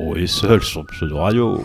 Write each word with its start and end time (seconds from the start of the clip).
Gros 0.00 0.16
est 0.16 0.26
seul 0.26 0.62
sur 0.62 0.86
Pseudo 0.86 1.18
Radio. 1.18 1.62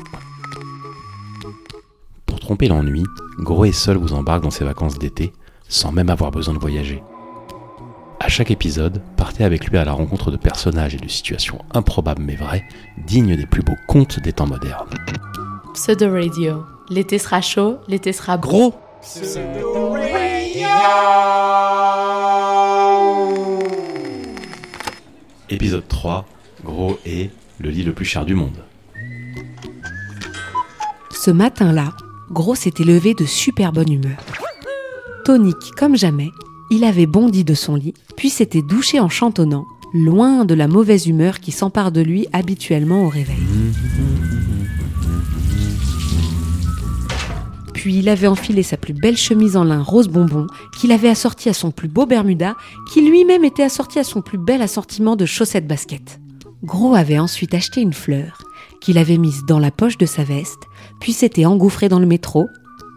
Pour 2.26 2.42
tromper 2.42 2.68
l'ennui, 2.68 3.06
Gros 3.40 3.64
et 3.64 3.72
seul 3.72 3.96
vous 3.96 4.12
embarque 4.12 4.44
dans 4.44 4.52
ses 4.52 4.66
vacances 4.66 5.00
d'été 5.00 5.32
sans 5.70 5.94
même 5.94 6.10
avoir 6.10 6.32
besoin 6.32 6.54
de 6.54 6.60
voyager. 6.60 7.02
À 8.20 8.28
chaque 8.28 8.52
épisode, 8.52 9.02
partez 9.16 9.46
avec 9.46 9.68
lui 9.68 9.78
à 9.78 9.86
la 9.86 9.94
rencontre 9.94 10.32
de 10.32 10.38
personnages 10.38 10.96
et 10.96 10.98
de 10.98 11.08
situations 11.08 11.60
improbables 11.74 12.22
mais 12.22 12.36
vraies, 12.36 12.66
dignes 13.08 13.38
des 13.38 13.46
plus 13.46 13.62
beaux 13.62 13.78
contes 13.88 14.20
des 14.20 14.34
temps 14.34 14.48
modernes. 14.48 14.90
Pseudo 15.74 16.12
Radio. 16.12 16.66
L'été 16.90 17.20
sera 17.20 17.40
chaud, 17.40 17.78
l'été 17.88 18.12
sera 18.12 18.36
beau. 18.36 18.50
Gros 18.50 19.98
Épisode 25.50 25.88
3, 25.88 26.26
Gros 26.66 27.00
est 27.06 27.30
le 27.60 27.70
lit 27.70 27.84
le 27.84 27.94
plus 27.94 28.06
cher 28.06 28.26
du 28.26 28.36
monde. 28.36 28.64
Ce 31.12 31.32
matin-là, 31.32 31.94
Gros 32.32 32.56
s'était 32.56 32.84
levé 32.84 33.14
de 33.14 33.26
super 33.26 33.72
bonne 33.72 33.92
humeur. 33.92 34.18
Tonique 35.24 35.72
comme 35.78 35.96
jamais, 35.96 36.30
il 36.72 36.84
avait 36.84 37.06
bondi 37.06 37.44
de 37.44 37.54
son 37.54 37.76
lit, 37.76 37.94
puis 38.16 38.30
s'était 38.30 38.62
douché 38.62 39.00
en 39.00 39.10
chantonnant, 39.10 39.66
loin 39.94 40.46
de 40.46 40.54
la 40.56 40.68
mauvaise 40.68 41.08
humeur 41.08 41.40
qui 41.40 41.52
s'empare 41.52 41.92
de 41.92 42.02
lui 42.02 42.28
habituellement 42.34 43.06
au 43.06 43.10
réveil. 43.10 43.44
Puis 47.74 47.98
il 47.98 48.10
avait 48.10 48.28
enfilé 48.28 48.64
sa 48.64 48.78
plus 48.78 48.94
belle 48.94 49.18
chemise 49.18 49.56
en 49.56 49.64
lin 49.64 49.82
rose 49.82 50.08
bonbon, 50.08 50.48
qu'il 50.80 50.92
avait 50.92 51.10
assortie 51.10 51.50
à 51.50 51.54
son 51.54 51.70
plus 51.70 51.88
beau 51.88 52.08
Bermuda, 52.08 52.56
qui 52.92 53.08
lui-même 53.08 53.46
était 53.46 53.64
assorti 53.64 54.00
à 54.00 54.04
son 54.04 54.22
plus 54.22 54.40
bel 54.40 54.64
assortiment 54.64 55.16
de 55.16 55.28
chaussettes 55.28 55.68
basket. 55.68 56.20
Gros 56.66 56.96
avait 56.96 57.20
ensuite 57.20 57.54
acheté 57.54 57.82
une 57.82 57.94
fleur, 57.94 58.42
qu'il 58.82 58.98
avait 58.98 59.20
mise 59.20 59.46
dans 59.46 59.60
la 59.60 59.70
poche 59.70 60.00
de 60.00 60.08
sa 60.08 60.24
veste, 60.24 60.64
puis 61.00 61.14
s'était 61.14 61.46
engouffré 61.46 61.90
dans 61.90 62.00
le 62.00 62.08
métro, 62.08 62.48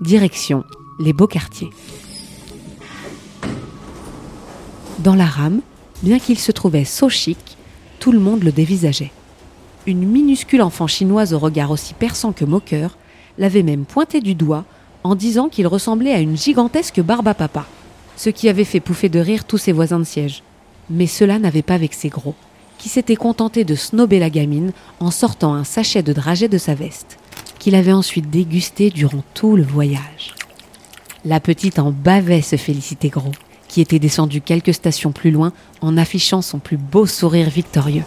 direction 0.00 0.64
les 0.98 1.12
beaux 1.12 1.26
quartiers. 1.26 1.68
Dans 5.00 5.14
la 5.14 5.26
rame, 5.26 5.60
bien 6.02 6.18
qu'il 6.18 6.38
se 6.38 6.50
trouvait 6.50 6.86
so 6.86 7.10
chic, 7.10 7.58
tout 8.00 8.10
le 8.10 8.20
monde 8.20 8.42
le 8.42 8.52
dévisageait. 8.52 9.12
Une 9.86 10.08
minuscule 10.08 10.62
enfant 10.62 10.86
chinoise 10.86 11.34
au 11.34 11.38
regard 11.38 11.70
aussi 11.70 11.92
perçant 11.92 12.32
que 12.32 12.46
moqueur 12.46 12.96
l'avait 13.36 13.62
même 13.62 13.84
pointé 13.84 14.22
du 14.22 14.34
doigt 14.34 14.64
en 15.04 15.14
disant 15.14 15.50
qu'il 15.50 15.66
ressemblait 15.66 16.14
à 16.14 16.20
une 16.20 16.38
gigantesque 16.38 17.02
barbe 17.02 17.28
à 17.28 17.34
papa, 17.34 17.66
ce 18.16 18.30
qui 18.30 18.48
avait 18.48 18.64
fait 18.64 18.80
pouffer 18.80 19.10
de 19.10 19.20
rire 19.20 19.44
tous 19.44 19.58
ses 19.58 19.72
voisins 19.72 19.98
de 19.98 20.04
siège. 20.04 20.42
Mais 20.88 21.06
cela 21.06 21.38
n'avait 21.38 21.60
pas 21.60 21.76
vexé 21.76 22.08
Gros, 22.08 22.34
qui 22.78 22.88
s'était 22.88 23.16
contenté 23.16 23.64
de 23.64 23.74
snober 23.74 24.18
la 24.18 24.30
gamine 24.30 24.72
en 25.00 25.10
sortant 25.10 25.54
un 25.54 25.64
sachet 25.64 26.02
de 26.02 26.12
dragée 26.12 26.48
de 26.48 26.58
sa 26.58 26.74
veste, 26.74 27.18
qu'il 27.58 27.74
avait 27.74 27.92
ensuite 27.92 28.30
dégusté 28.30 28.90
durant 28.90 29.24
tout 29.34 29.56
le 29.56 29.64
voyage. 29.64 30.34
La 31.24 31.40
petite 31.40 31.78
en 31.78 31.90
bavait 31.90 32.42
se 32.42 32.56
féliciter 32.56 33.08
Gros, 33.08 33.32
qui 33.66 33.80
était 33.80 33.98
descendu 33.98 34.40
quelques 34.40 34.74
stations 34.74 35.12
plus 35.12 35.30
loin 35.30 35.52
en 35.80 35.96
affichant 35.96 36.40
son 36.40 36.58
plus 36.58 36.76
beau 36.76 37.06
sourire 37.06 37.50
victorieux. 37.50 38.04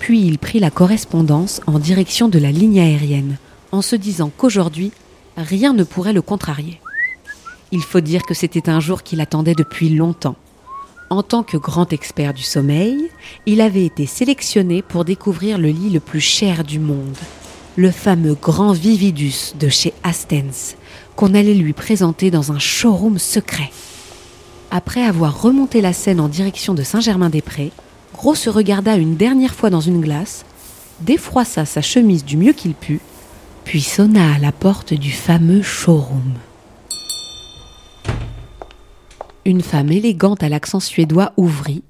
Puis 0.00 0.22
il 0.22 0.38
prit 0.38 0.58
la 0.58 0.70
correspondance 0.70 1.60
en 1.66 1.78
direction 1.78 2.28
de 2.28 2.38
la 2.38 2.50
ligne 2.50 2.80
aérienne, 2.80 3.38
en 3.70 3.82
se 3.82 3.94
disant 3.94 4.30
qu'aujourd'hui, 4.36 4.90
rien 5.36 5.72
ne 5.72 5.84
pourrait 5.84 6.12
le 6.12 6.22
contrarier. 6.22 6.80
Il 7.72 7.82
faut 7.82 8.00
dire 8.00 8.22
que 8.22 8.34
c'était 8.34 8.68
un 8.68 8.80
jour 8.80 9.02
qu'il 9.02 9.20
attendait 9.20 9.54
depuis 9.54 9.90
longtemps. 9.90 10.36
En 11.08 11.22
tant 11.22 11.42
que 11.42 11.56
grand 11.56 11.92
expert 11.92 12.34
du 12.34 12.42
sommeil, 12.42 13.10
il 13.46 13.60
avait 13.60 13.84
été 13.84 14.06
sélectionné 14.06 14.82
pour 14.82 15.04
découvrir 15.04 15.58
le 15.58 15.68
lit 15.68 15.90
le 15.90 16.00
plus 16.00 16.20
cher 16.20 16.64
du 16.64 16.78
monde, 16.78 17.16
le 17.76 17.90
fameux 17.90 18.34
Grand 18.34 18.72
Vividus 18.72 19.54
de 19.58 19.68
chez 19.68 19.92
Astens, 20.02 20.76
qu'on 21.16 21.34
allait 21.34 21.54
lui 21.54 21.72
présenter 21.72 22.30
dans 22.30 22.52
un 22.52 22.58
showroom 22.58 23.18
secret. 23.18 23.70
Après 24.70 25.02
avoir 25.02 25.42
remonté 25.42 25.80
la 25.80 25.92
scène 25.92 26.20
en 26.20 26.28
direction 26.28 26.74
de 26.74 26.82
Saint-Germain-des-Prés, 26.82 27.72
Gros 28.14 28.34
se 28.34 28.50
regarda 28.50 28.96
une 28.96 29.16
dernière 29.16 29.54
fois 29.54 29.70
dans 29.70 29.80
une 29.80 30.00
glace, 30.00 30.44
défroissa 31.00 31.64
sa 31.64 31.80
chemise 31.80 32.24
du 32.24 32.36
mieux 32.36 32.52
qu'il 32.52 32.74
put, 32.74 33.00
puis 33.64 33.80
sonna 33.80 34.34
à 34.34 34.38
la 34.38 34.52
porte 34.52 34.92
du 34.92 35.10
fameux 35.10 35.62
showroom. 35.62 36.34
Une 39.46 39.62
femme 39.62 39.90
élégante 39.90 40.42
à 40.42 40.50
l'accent 40.50 40.80
suédois 40.80 41.32
ouvrit 41.38 41.82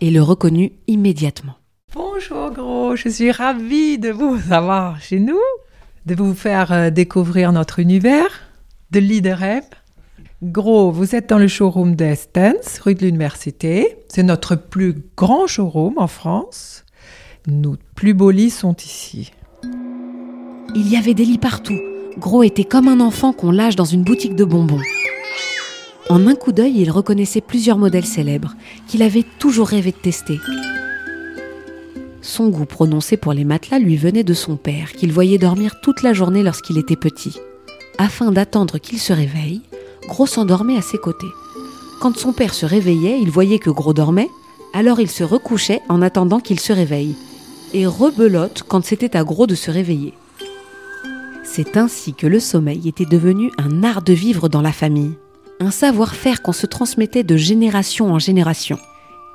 et 0.00 0.10
le 0.10 0.22
reconnut 0.22 0.72
immédiatement. 0.86 1.52
Bonjour 1.94 2.50
gros, 2.50 2.96
je 2.96 3.10
suis 3.10 3.30
ravie 3.30 3.98
de 3.98 4.08
vous 4.10 4.38
avoir 4.50 4.98
chez 5.02 5.20
nous, 5.20 5.38
de 6.06 6.14
vous 6.14 6.32
faire 6.32 6.72
euh, 6.72 6.88
découvrir 6.88 7.52
notre 7.52 7.78
univers 7.78 8.40
de 8.90 9.00
lit 9.00 9.20
de 9.20 9.30
rêve. 9.30 9.68
Gros, 10.42 10.90
vous 10.90 11.14
êtes 11.14 11.28
dans 11.28 11.38
le 11.38 11.46
showroom 11.46 11.94
d'Estens, 11.94 12.80
rue 12.82 12.94
de 12.94 13.04
l'Université. 13.04 13.98
C'est 14.08 14.22
notre 14.22 14.56
plus 14.56 14.96
grand 15.14 15.46
showroom 15.46 15.94
en 15.98 16.06
France. 16.06 16.84
Nos 17.46 17.76
plus 17.94 18.14
beaux 18.14 18.30
lits 18.30 18.50
sont 18.50 18.76
ici. 18.76 19.30
Il 20.74 20.88
y 20.88 20.96
avait 20.96 21.14
des 21.14 21.26
lits 21.26 21.38
partout. 21.38 21.78
Gros 22.16 22.42
était 22.42 22.64
comme 22.64 22.88
un 22.88 23.00
enfant 23.00 23.34
qu'on 23.34 23.50
lâche 23.50 23.76
dans 23.76 23.84
une 23.84 24.04
boutique 24.04 24.36
de 24.36 24.44
bonbons. 24.44 24.80
En 26.10 26.26
un 26.26 26.34
coup 26.34 26.52
d'œil, 26.52 26.80
il 26.80 26.90
reconnaissait 26.90 27.40
plusieurs 27.40 27.78
modèles 27.78 28.04
célèbres 28.04 28.54
qu'il 28.86 29.02
avait 29.02 29.24
toujours 29.38 29.68
rêvé 29.68 29.90
de 29.90 29.96
tester. 29.96 30.38
Son 32.20 32.48
goût 32.48 32.66
prononcé 32.66 33.16
pour 33.16 33.32
les 33.32 33.44
matelas 33.44 33.78
lui 33.78 33.96
venait 33.96 34.24
de 34.24 34.34
son 34.34 34.56
père, 34.56 34.92
qu'il 34.92 35.12
voyait 35.12 35.38
dormir 35.38 35.80
toute 35.82 36.02
la 36.02 36.12
journée 36.12 36.42
lorsqu'il 36.42 36.78
était 36.78 36.96
petit. 36.96 37.38
Afin 37.96 38.32
d'attendre 38.32 38.78
qu'il 38.78 38.98
se 38.98 39.12
réveille, 39.12 39.62
Gros 40.06 40.26
s'endormait 40.26 40.76
à 40.76 40.82
ses 40.82 40.98
côtés. 40.98 41.30
Quand 42.00 42.16
son 42.18 42.32
père 42.32 42.52
se 42.52 42.66
réveillait, 42.66 43.18
il 43.20 43.30
voyait 43.30 43.58
que 43.58 43.70
Gros 43.70 43.94
dormait, 43.94 44.30
alors 44.74 45.00
il 45.00 45.08
se 45.08 45.24
recouchait 45.24 45.80
en 45.88 46.02
attendant 46.02 46.40
qu'il 46.40 46.60
se 46.60 46.72
réveille, 46.72 47.14
et 47.72 47.86
rebelote 47.86 48.62
quand 48.68 48.84
c'était 48.84 49.16
à 49.16 49.24
Gros 49.24 49.46
de 49.46 49.54
se 49.54 49.70
réveiller. 49.70 50.12
C'est 51.44 51.76
ainsi 51.76 52.12
que 52.14 52.26
le 52.26 52.40
sommeil 52.40 52.88
était 52.88 53.06
devenu 53.06 53.50
un 53.58 53.84
art 53.84 54.02
de 54.02 54.12
vivre 54.12 54.48
dans 54.48 54.62
la 54.62 54.72
famille, 54.72 55.14
un 55.60 55.70
savoir-faire 55.70 56.42
qu'on 56.42 56.52
se 56.52 56.66
transmettait 56.66 57.24
de 57.24 57.36
génération 57.36 58.12
en 58.12 58.18
génération. 58.18 58.78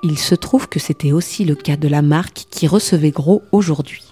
Il 0.03 0.17
se 0.17 0.35
trouve 0.35 0.67
que 0.67 0.79
c'était 0.79 1.11
aussi 1.11 1.45
le 1.45 1.55
cas 1.55 1.77
de 1.77 1.87
la 1.87 2.01
marque 2.01 2.45
qui 2.49 2.67
recevait 2.67 3.11
Gros 3.11 3.41
aujourd'hui. 3.51 4.03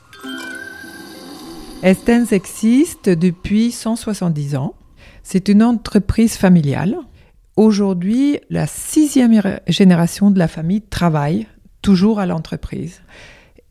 Estens 1.83 2.31
existe 2.31 3.09
depuis 3.09 3.71
170 3.71 4.55
ans. 4.55 4.75
C'est 5.23 5.47
une 5.47 5.63
entreprise 5.63 6.35
familiale. 6.35 6.97
Aujourd'hui, 7.55 8.39
la 8.49 8.67
sixième 8.67 9.59
génération 9.67 10.31
de 10.31 10.39
la 10.39 10.47
famille 10.47 10.81
travaille 10.81 11.47
toujours 11.81 12.19
à 12.19 12.25
l'entreprise. 12.25 13.01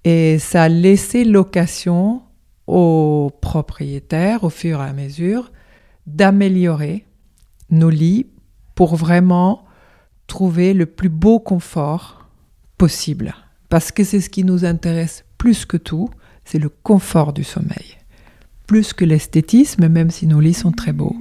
Et 0.04 0.38
ça 0.38 0.64
a 0.64 0.68
laissé 0.68 1.24
l'occasion 1.24 2.22
aux 2.66 3.30
propriétaires, 3.40 4.44
au 4.44 4.50
fur 4.50 4.80
et 4.80 4.84
à 4.84 4.92
mesure, 4.92 5.50
d'améliorer 6.06 7.05
nos 7.70 7.90
lits 7.90 8.26
pour 8.74 8.96
vraiment 8.96 9.64
trouver 10.26 10.74
le 10.74 10.86
plus 10.86 11.08
beau 11.08 11.38
confort 11.38 12.28
possible. 12.78 13.34
Parce 13.68 13.90
que 13.90 14.04
c'est 14.04 14.20
ce 14.20 14.30
qui 14.30 14.44
nous 14.44 14.64
intéresse 14.64 15.24
plus 15.38 15.64
que 15.64 15.76
tout, 15.76 16.08
c'est 16.44 16.58
le 16.58 16.68
confort 16.68 17.32
du 17.32 17.44
sommeil. 17.44 17.96
Plus 18.66 18.92
que 18.92 19.04
l'esthétisme, 19.04 19.88
même 19.88 20.10
si 20.10 20.26
nos 20.26 20.40
lits 20.40 20.54
sont 20.54 20.72
très 20.72 20.92
beaux. 20.92 21.16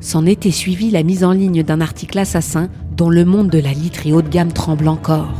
S'en 0.00 0.26
était 0.26 0.50
suivi 0.50 0.90
la 0.90 1.04
mise 1.04 1.24
en 1.24 1.32
ligne 1.32 1.62
d'un 1.62 1.80
article 1.80 2.18
assassin 2.18 2.68
dont 2.96 3.08
le 3.08 3.24
monde 3.24 3.50
de 3.50 3.58
la 3.58 3.72
literie 3.72 4.12
haut 4.12 4.22
de 4.22 4.28
gamme 4.28 4.52
tremble 4.52 4.88
encore. 4.88 5.30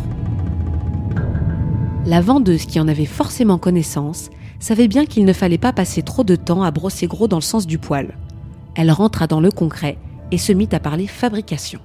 La 2.06 2.20
vendeuse 2.20 2.66
qui 2.66 2.78
en 2.78 2.86
avait 2.86 3.04
forcément 3.04 3.58
connaissance 3.58 4.30
savait 4.60 4.86
bien 4.86 5.06
qu'il 5.06 5.24
ne 5.24 5.32
fallait 5.32 5.58
pas 5.58 5.72
passer 5.72 6.02
trop 6.02 6.22
de 6.22 6.36
temps 6.36 6.62
à 6.62 6.70
brosser 6.70 7.08
gros 7.08 7.26
dans 7.26 7.38
le 7.38 7.42
sens 7.42 7.66
du 7.66 7.78
poil. 7.78 8.16
Elle 8.76 8.92
rentra 8.92 9.26
dans 9.26 9.40
le 9.40 9.50
concret 9.50 9.98
et 10.30 10.38
se 10.38 10.52
mit 10.52 10.68
à 10.70 10.78
parler 10.78 11.08
fabrication. 11.08 11.80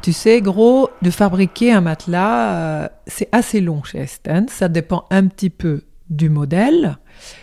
Tu 0.00 0.12
sais, 0.12 0.40
gros, 0.40 0.90
de 1.02 1.10
fabriquer 1.10 1.72
un 1.72 1.80
matelas, 1.80 2.54
euh, 2.54 2.88
c'est 3.08 3.28
assez 3.32 3.60
long 3.60 3.82
chez 3.82 3.98
Esten. 3.98 4.46
Ça 4.48 4.68
dépend 4.68 5.06
un 5.10 5.26
petit 5.26 5.50
peu 5.50 5.82
du 6.08 6.28
modèle. 6.28 6.98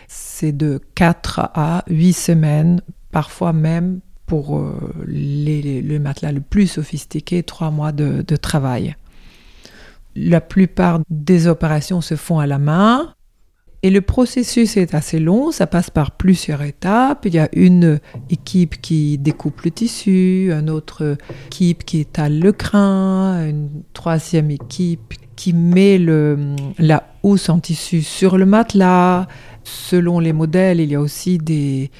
C'est 0.08 0.52
de 0.52 0.80
4 0.94 1.50
à 1.52 1.84
8 1.88 2.12
semaines, 2.14 2.80
parfois 3.12 3.52
même 3.52 4.00
pour 4.24 4.58
euh, 4.58 4.94
le 5.06 5.98
matelas 5.98 6.32
le 6.32 6.40
plus 6.40 6.66
sophistiqué, 6.66 7.42
3 7.42 7.70
mois 7.70 7.92
de 7.92 8.36
travail. 8.36 8.96
La 10.14 10.40
plupart 10.40 11.00
des 11.08 11.46
opérations 11.46 12.00
se 12.00 12.16
font 12.16 12.38
à 12.38 12.46
la 12.46 12.58
main. 12.58 13.14
Et 13.82 13.88
le 13.88 14.02
processus 14.02 14.76
est 14.76 14.94
assez 14.94 15.18
long, 15.18 15.50
ça 15.52 15.66
passe 15.66 15.88
par 15.88 16.10
plusieurs 16.10 16.60
étapes. 16.60 17.24
Il 17.24 17.34
y 17.34 17.38
a 17.38 17.48
une 17.54 17.98
équipe 18.28 18.78
qui 18.82 19.16
découpe 19.16 19.62
le 19.62 19.70
tissu, 19.70 20.52
une 20.52 20.68
autre 20.68 21.16
équipe 21.46 21.86
qui 21.86 22.00
étale 22.00 22.38
le 22.38 22.52
crin, 22.52 23.48
une 23.48 23.70
troisième 23.94 24.50
équipe 24.50 25.14
qui 25.34 25.54
met 25.54 25.98
la 26.78 27.04
housse 27.22 27.48
en 27.48 27.58
tissu 27.58 28.02
sur 28.02 28.36
le 28.36 28.44
matelas. 28.44 29.26
Selon 29.64 30.20
les 30.20 30.34
modèles, 30.34 30.80
il 30.80 30.90
y 30.90 30.94
a 30.94 31.00
aussi 31.00 31.38
des, 31.38 31.90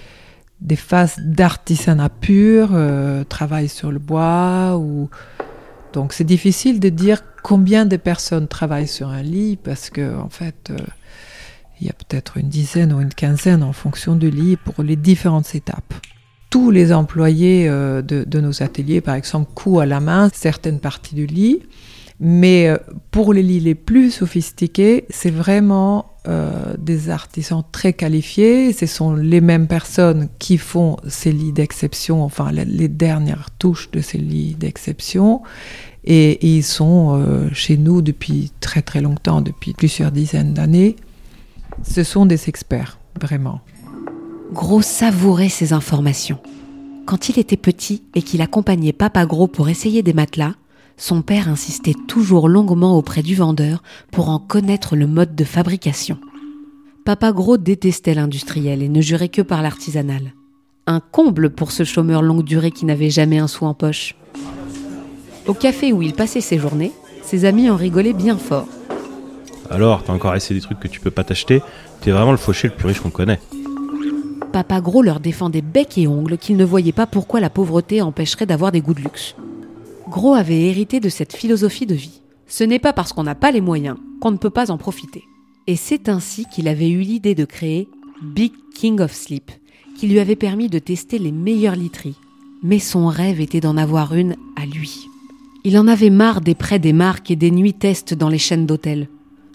des 0.60 0.76
phases 0.76 1.16
d'artisanat 1.18 2.10
pur, 2.10 2.70
euh, 2.72 3.24
travail 3.24 3.68
sur 3.70 3.90
le 3.90 3.98
bois. 3.98 4.76
Ou... 4.76 5.08
Donc 5.92 6.12
c'est 6.12 6.24
difficile 6.24 6.80
de 6.80 6.88
dire 6.88 7.22
combien 7.42 7.86
de 7.86 7.96
personnes 7.96 8.48
travaillent 8.48 8.88
sur 8.88 9.08
un 9.08 9.22
lit 9.22 9.56
parce 9.56 9.90
que 9.90 10.16
en 10.18 10.28
fait, 10.28 10.70
euh, 10.70 10.76
il 11.80 11.86
y 11.86 11.90
a 11.90 11.94
peut-être 11.94 12.36
une 12.36 12.48
dizaine 12.48 12.92
ou 12.92 13.00
une 13.00 13.14
quinzaine 13.14 13.62
en 13.62 13.72
fonction 13.72 14.16
du 14.16 14.30
lit 14.30 14.56
pour 14.56 14.82
les 14.82 14.96
différentes 14.96 15.54
étapes 15.54 15.94
tous 16.50 16.72
les 16.72 16.92
employés 16.92 17.68
euh, 17.68 18.02
de, 18.02 18.40
nos 18.40 18.62
ateliers, 18.62 19.00
par 19.00 19.14
exemple, 19.14 19.50
couent 19.54 19.80
à 19.80 19.86
la 19.86 20.00
main 20.00 20.28
certaines 20.34 20.80
parties 20.80 21.14
du 21.14 21.26
lit. 21.26 21.62
Mais 22.18 22.68
euh, 22.68 22.76
pour 23.12 23.32
les 23.32 23.42
lits 23.42 23.60
les 23.60 23.76
plus 23.76 24.10
sophistiqués, 24.10 25.06
c'est 25.08 25.30
vraiment 25.30 26.09
euh, 26.28 26.74
des 26.78 27.08
artisans 27.08 27.62
très 27.72 27.94
qualifiés. 27.94 28.72
Ce 28.74 28.84
sont 28.84 29.14
les 29.14 29.40
mêmes 29.40 29.66
personnes 29.66 30.28
qui 30.38 30.58
font 30.58 30.96
ces 31.08 31.32
lits 31.32 31.52
d'exception, 31.52 32.22
enfin 32.22 32.52
les, 32.52 32.88
dernières 32.88 33.50
touches 33.58 33.90
de 33.90 34.00
ces 34.00 34.18
lits 34.18 34.54
d'exception. 34.54 35.40
Et, 36.04 36.32
et 36.32 36.56
ils 36.56 36.62
sont 36.62 37.14
euh, 37.14 37.48
chez 37.54 37.78
nous 37.78 38.02
depuis 38.02 38.52
très 38.60 38.82
très 38.82 39.00
longtemps, 39.00 39.40
depuis 39.40 39.72
plusieurs 39.72 40.12
dizaines 40.12 40.52
d'années. 40.52 40.96
Ce 41.82 42.02
sont 42.02 42.26
des 42.26 42.48
experts, 42.48 42.98
vraiment. 43.18 43.60
Gros 44.52 44.82
savourait 44.82 45.48
ces 45.48 45.72
informations. 45.72 46.38
Quand 47.06 47.28
il 47.28 47.38
était 47.38 47.56
petit 47.56 48.02
et 48.14 48.22
qu'il 48.22 48.42
accompagnait 48.42 48.92
Papa 48.92 49.24
Gros 49.24 49.48
pour 49.48 49.68
essayer 49.68 50.02
des 50.02 50.12
matelas, 50.12 50.54
son 51.00 51.22
père 51.22 51.48
insistait 51.48 51.94
toujours 52.06 52.48
longuement 52.48 52.96
auprès 52.96 53.22
du 53.22 53.34
vendeur 53.34 53.82
pour 54.12 54.28
en 54.28 54.38
connaître 54.38 54.96
le 54.96 55.06
mode 55.06 55.34
de 55.34 55.44
fabrication. 55.44 56.18
Papa 57.06 57.32
Gros 57.32 57.56
détestait 57.56 58.12
l'industriel 58.12 58.82
et 58.82 58.88
ne 58.90 59.00
jurait 59.00 59.30
que 59.30 59.40
par 59.40 59.62
l'artisanal. 59.62 60.34
Un 60.86 61.00
comble 61.00 61.50
pour 61.50 61.72
ce 61.72 61.84
chômeur 61.84 62.20
longue 62.20 62.44
durée 62.44 62.70
qui 62.70 62.84
n'avait 62.84 63.08
jamais 63.08 63.38
un 63.38 63.48
sou 63.48 63.64
en 63.64 63.72
poche. 63.72 64.14
Au 65.46 65.54
café 65.54 65.92
où 65.94 66.02
il 66.02 66.12
passait 66.12 66.42
ses 66.42 66.58
journées, 66.58 66.92
ses 67.22 67.46
amis 67.46 67.70
en 67.70 67.76
rigolaient 67.76 68.12
bien 68.12 68.36
fort. 68.36 68.68
Alors, 69.70 70.04
t'as 70.04 70.12
encore 70.12 70.34
essayé 70.34 70.60
des 70.60 70.66
trucs 70.66 70.80
que 70.80 70.88
tu 70.88 71.00
peux 71.00 71.10
pas 71.10 71.24
t'acheter? 71.24 71.62
T'es 72.02 72.10
vraiment 72.10 72.32
le 72.32 72.36
fauché 72.36 72.68
le 72.68 72.74
plus 72.74 72.88
riche 72.88 73.00
qu'on 73.00 73.10
connaît. 73.10 73.40
Papa 74.52 74.82
Gros 74.82 75.02
leur 75.02 75.20
défendait 75.20 75.62
bec 75.62 75.96
et 75.96 76.06
ongles 76.06 76.36
qu'il 76.36 76.58
ne 76.58 76.64
voyait 76.64 76.92
pas 76.92 77.06
pourquoi 77.06 77.40
la 77.40 77.48
pauvreté 77.48 78.02
empêcherait 78.02 78.46
d'avoir 78.46 78.70
des 78.70 78.82
goûts 78.82 78.94
de 78.94 79.00
luxe. 79.00 79.34
Gros 80.10 80.34
avait 80.34 80.62
hérité 80.62 80.98
de 80.98 81.08
cette 81.08 81.36
philosophie 81.36 81.86
de 81.86 81.94
vie. 81.94 82.20
Ce 82.48 82.64
n'est 82.64 82.80
pas 82.80 82.92
parce 82.92 83.12
qu'on 83.12 83.22
n'a 83.22 83.36
pas 83.36 83.52
les 83.52 83.60
moyens 83.60 83.96
qu'on 84.20 84.32
ne 84.32 84.36
peut 84.36 84.50
pas 84.50 84.72
en 84.72 84.76
profiter. 84.76 85.22
Et 85.68 85.76
c'est 85.76 86.08
ainsi 86.08 86.46
qu'il 86.46 86.66
avait 86.66 86.90
eu 86.90 87.00
l'idée 87.00 87.36
de 87.36 87.44
créer 87.44 87.88
Big 88.20 88.52
King 88.74 89.00
of 89.00 89.12
Sleep, 89.12 89.52
qui 89.96 90.08
lui 90.08 90.18
avait 90.18 90.34
permis 90.34 90.68
de 90.68 90.80
tester 90.80 91.20
les 91.20 91.30
meilleures 91.30 91.76
literies. 91.76 92.16
Mais 92.64 92.80
son 92.80 93.06
rêve 93.06 93.40
était 93.40 93.60
d'en 93.60 93.76
avoir 93.76 94.12
une 94.14 94.34
à 94.56 94.66
lui. 94.66 95.06
Il 95.62 95.78
en 95.78 95.86
avait 95.86 96.10
marre 96.10 96.40
des 96.40 96.56
prêts 96.56 96.80
des 96.80 96.92
marques 96.92 97.30
et 97.30 97.36
des 97.36 97.52
nuits 97.52 97.74
tests 97.74 98.12
dans 98.12 98.28
les 98.28 98.38
chaînes 98.38 98.66
d'hôtels. 98.66 99.08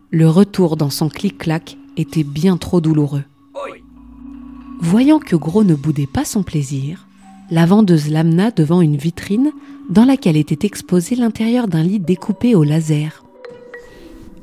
Le 0.09 0.29
retour 0.29 0.77
dans 0.77 0.89
son 0.89 1.09
clic-clac 1.09 1.75
était 1.97 2.23
bien 2.23 2.55
trop 2.55 2.79
douloureux. 2.79 3.25
Voyant 4.79 5.19
que 5.19 5.35
Gros 5.35 5.65
ne 5.65 5.75
boudait 5.75 6.07
pas 6.07 6.23
son 6.23 6.43
plaisir, 6.43 7.04
la 7.51 7.65
vendeuse 7.65 8.09
l'amena 8.09 8.51
devant 8.51 8.81
une 8.81 8.97
vitrine 8.97 9.51
dans 9.89 10.05
laquelle 10.05 10.37
était 10.37 10.65
exposé 10.65 11.15
l'intérieur 11.15 11.67
d'un 11.67 11.83
lit 11.83 11.99
découpé 11.99 12.55
au 12.55 12.63
laser. 12.63 13.23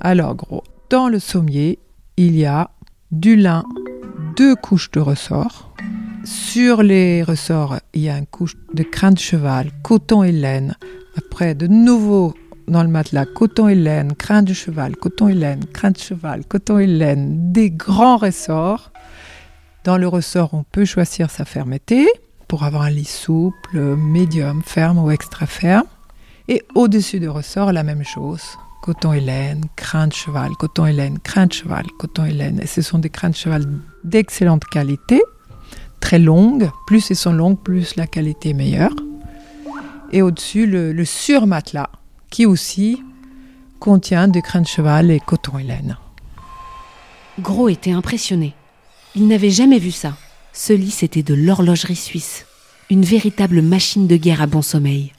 Alors, 0.00 0.34
gros, 0.34 0.62
dans 0.90 1.08
le 1.08 1.18
sommier, 1.18 1.78
il 2.16 2.36
y 2.36 2.44
a 2.44 2.70
du 3.10 3.36
lin, 3.36 3.64
deux 4.36 4.54
couches 4.54 4.90
de 4.90 5.00
ressorts. 5.00 5.74
Sur 6.24 6.82
les 6.82 7.22
ressorts, 7.22 7.80
il 7.94 8.02
y 8.02 8.08
a 8.08 8.18
une 8.18 8.26
couche 8.26 8.56
de 8.74 8.82
crin 8.82 9.10
de 9.10 9.18
cheval, 9.18 9.70
coton 9.82 10.22
et 10.22 10.32
laine. 10.32 10.76
Après, 11.16 11.54
de 11.54 11.66
nouveau 11.66 12.34
dans 12.68 12.82
le 12.82 12.88
matelas, 12.88 13.26
coton 13.26 13.68
et 13.68 13.74
laine, 13.74 14.14
crin 14.14 14.42
de 14.42 14.52
cheval, 14.52 14.96
coton 14.96 15.28
et 15.28 15.34
laine, 15.34 15.64
crin 15.72 15.90
de 15.90 15.98
cheval, 15.98 16.44
coton 16.46 16.78
et 16.78 16.86
laine, 16.86 17.52
des 17.52 17.70
grands 17.70 18.16
ressorts. 18.16 18.92
Dans 19.84 19.98
le 19.98 20.06
ressort, 20.06 20.54
on 20.54 20.62
peut 20.62 20.84
choisir 20.84 21.30
sa 21.30 21.44
fermeté 21.44 22.06
pour 22.52 22.64
avoir 22.64 22.82
un 22.82 22.90
lit 22.90 23.06
souple, 23.06 23.78
médium, 23.96 24.60
ferme 24.62 24.98
ou 24.98 25.10
extra 25.10 25.46
ferme. 25.46 25.86
Et 26.48 26.62
au-dessus 26.74 27.18
du 27.18 27.26
ressort, 27.30 27.72
la 27.72 27.82
même 27.82 28.04
chose. 28.04 28.42
Coton 28.82 29.14
et 29.14 29.20
laine, 29.20 29.62
crin 29.74 30.06
de 30.08 30.12
cheval, 30.12 30.50
coton 30.58 30.84
et 30.84 30.92
laine, 30.92 31.18
crin 31.18 31.46
de 31.46 31.54
cheval, 31.54 31.86
coton 31.98 32.26
et 32.26 32.30
laine. 32.30 32.60
Et 32.60 32.66
ce 32.66 32.82
sont 32.82 32.98
des 32.98 33.08
crins 33.08 33.30
de 33.30 33.36
cheval 33.36 33.64
d'excellente 34.04 34.66
qualité, 34.66 35.22
très 36.00 36.18
longues. 36.18 36.68
Plus 36.86 37.10
elles 37.10 37.16
sont 37.16 37.32
longues, 37.32 37.58
plus 37.58 37.96
la 37.96 38.06
qualité 38.06 38.50
est 38.50 38.52
meilleure. 38.52 38.96
Et 40.10 40.20
au-dessus, 40.20 40.66
le, 40.66 40.92
le 40.92 41.04
surmatelas, 41.06 41.88
qui 42.28 42.44
aussi 42.44 43.02
contient 43.80 44.28
du 44.28 44.42
crin 44.42 44.60
de 44.60 44.66
cheval 44.66 45.10
et 45.10 45.20
coton 45.20 45.56
et 45.56 45.64
laine. 45.64 45.96
Gros 47.40 47.70
était 47.70 47.92
impressionné. 47.92 48.52
Il 49.14 49.26
n'avait 49.26 49.48
jamais 49.48 49.78
vu 49.78 49.90
ça. 49.90 50.12
Ce 50.52 50.72
lit, 50.72 50.90
c'était 50.90 51.22
de 51.22 51.34
l'horlogerie 51.34 51.96
suisse. 51.96 52.44
Une 52.90 53.04
véritable 53.04 53.62
machine 53.62 54.06
de 54.06 54.16
guerre 54.16 54.42
à 54.42 54.46
bon 54.46 54.60
sommeil. 54.60 55.12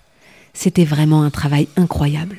C'était 0.53 0.85
vraiment 0.85 1.23
un 1.23 1.31
travail 1.31 1.67
incroyable. 1.75 2.37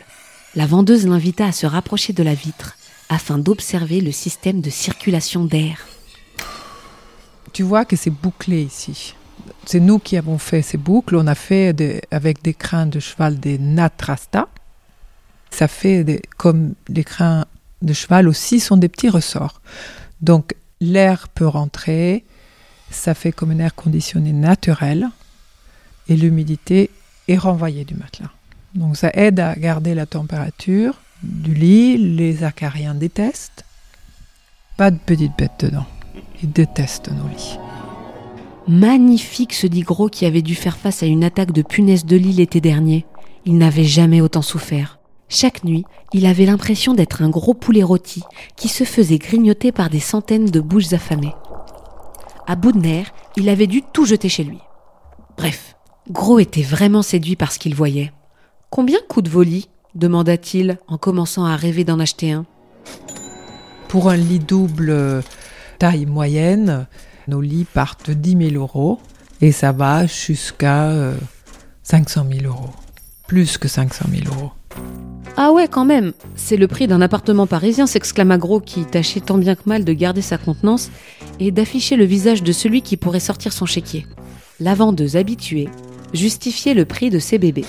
La 0.54 0.66
vendeuse 0.66 1.06
l'invita 1.06 1.46
à 1.46 1.52
se 1.52 1.66
rapprocher 1.66 2.12
de 2.12 2.22
la 2.22 2.34
vitre 2.34 2.76
afin 3.08 3.38
d'observer 3.38 4.00
le 4.00 4.12
système 4.12 4.60
de 4.60 4.70
circulation 4.70 5.44
d'air. 5.44 5.86
Tu 7.52 7.64
vois 7.64 7.84
que 7.84 7.96
c'est 7.96 8.10
bouclé 8.10 8.62
ici. 8.62 9.14
C'est 9.66 9.80
nous 9.80 9.98
qui 9.98 10.16
avons 10.16 10.38
fait 10.38 10.62
ces 10.62 10.78
boucles. 10.78 11.16
On 11.16 11.26
a 11.26 11.34
fait 11.34 12.04
avec 12.12 12.42
des 12.42 12.54
crins 12.54 12.86
de 12.86 13.00
cheval 13.00 13.40
des 13.40 13.58
natrasta. 13.58 14.48
Ça 15.50 15.66
fait 15.66 16.22
comme 16.36 16.74
les 16.88 17.04
crins 17.04 17.44
de 17.82 17.92
cheval 17.92 18.28
aussi 18.28 18.60
sont 18.60 18.76
des 18.76 18.88
petits 18.88 19.08
ressorts. 19.08 19.60
Donc 20.20 20.54
l'air 20.80 21.28
peut 21.28 21.46
rentrer, 21.46 22.24
ça 22.94 23.14
fait 23.14 23.32
comme 23.32 23.50
un 23.50 23.58
air 23.58 23.74
conditionné 23.74 24.32
naturel 24.32 25.08
et 26.08 26.16
l'humidité 26.16 26.90
est 27.28 27.36
renvoyée 27.36 27.84
du 27.84 27.94
matelas. 27.94 28.30
Donc 28.74 28.96
ça 28.96 29.10
aide 29.14 29.40
à 29.40 29.54
garder 29.54 29.94
la 29.94 30.06
température 30.06 31.00
du 31.22 31.54
lit. 31.54 31.96
Les 31.96 32.44
acariens 32.44 32.94
détestent. 32.94 33.64
Pas 34.76 34.90
de 34.90 34.98
petites 34.98 35.36
bêtes 35.38 35.66
dedans. 35.66 35.86
Ils 36.42 36.50
détestent 36.50 37.10
nos 37.10 37.28
lits. 37.28 37.58
Magnifique 38.66 39.52
se 39.52 39.66
dit 39.66 39.82
Gros 39.82 40.08
qui 40.08 40.26
avait 40.26 40.42
dû 40.42 40.54
faire 40.54 40.76
face 40.76 41.02
à 41.02 41.06
une 41.06 41.22
attaque 41.22 41.52
de 41.52 41.62
punaise 41.62 42.04
de 42.04 42.16
lit 42.16 42.32
l'été 42.32 42.60
dernier. 42.60 43.06
Il 43.44 43.58
n'avait 43.58 43.84
jamais 43.84 44.20
autant 44.20 44.42
souffert. 44.42 44.98
Chaque 45.28 45.64
nuit, 45.64 45.84
il 46.12 46.26
avait 46.26 46.46
l'impression 46.46 46.94
d'être 46.94 47.22
un 47.22 47.28
gros 47.28 47.54
poulet 47.54 47.82
rôti 47.82 48.22
qui 48.56 48.68
se 48.68 48.84
faisait 48.84 49.18
grignoter 49.18 49.72
par 49.72 49.90
des 49.90 50.00
centaines 50.00 50.50
de 50.50 50.60
bouches 50.60 50.92
affamées. 50.92 51.34
À 52.46 52.56
bout 52.56 52.72
de 52.72 52.78
nerfs, 52.78 53.12
il 53.36 53.48
avait 53.48 53.66
dû 53.66 53.82
tout 53.82 54.04
jeter 54.04 54.28
chez 54.28 54.44
lui. 54.44 54.58
Bref, 55.36 55.76
Gros 56.10 56.38
était 56.38 56.62
vraiment 56.62 57.02
séduit 57.02 57.36
par 57.36 57.50
ce 57.50 57.58
qu'il 57.58 57.74
voyait. 57.74 58.12
Combien 58.68 58.98
coûte 59.08 59.28
vos 59.28 59.42
lits 59.42 59.70
demanda-t-il 59.94 60.78
en 60.88 60.98
commençant 60.98 61.44
à 61.44 61.56
rêver 61.56 61.84
d'en 61.84 62.00
acheter 62.00 62.32
un. 62.32 62.44
Pour 63.88 64.10
un 64.10 64.16
lit 64.16 64.40
double 64.40 64.90
euh, 64.90 65.22
taille 65.78 66.04
moyenne, 66.04 66.86
nos 67.28 67.40
lits 67.40 67.66
partent 67.72 68.10
de 68.10 68.14
10 68.14 68.50
000 68.50 68.62
euros 68.62 69.00
et 69.40 69.52
ça 69.52 69.72
va 69.72 70.06
jusqu'à 70.06 70.90
500 71.84 72.26
euh, 72.26 72.40
000 72.40 72.46
euros. 72.46 72.70
Plus 73.26 73.56
que 73.56 73.68
500 73.68 74.06
000 74.10 74.34
euros. 74.34 74.52
Ah 75.36 75.50
ouais, 75.50 75.66
quand 75.66 75.84
même. 75.84 76.12
C'est 76.36 76.56
le 76.56 76.68
prix 76.68 76.86
d'un 76.86 77.00
appartement 77.00 77.48
parisien, 77.48 77.88
s'exclama 77.88 78.38
Gros 78.38 78.60
qui 78.60 78.84
tâchait 78.84 79.20
tant 79.20 79.36
bien 79.36 79.56
que 79.56 79.66
mal 79.68 79.84
de 79.84 79.92
garder 79.92 80.22
sa 80.22 80.38
contenance 80.38 80.90
et 81.40 81.50
d'afficher 81.50 81.96
le 81.96 82.04
visage 82.04 82.44
de 82.44 82.52
celui 82.52 82.82
qui 82.82 82.96
pourrait 82.96 83.18
sortir 83.18 83.52
son 83.52 83.66
chéquier. 83.66 84.06
La 84.60 84.74
vendeuse 84.74 85.16
habituée 85.16 85.68
justifiait 86.12 86.74
le 86.74 86.84
prix 86.84 87.10
de 87.10 87.18
ses 87.18 87.38
bébés. 87.38 87.64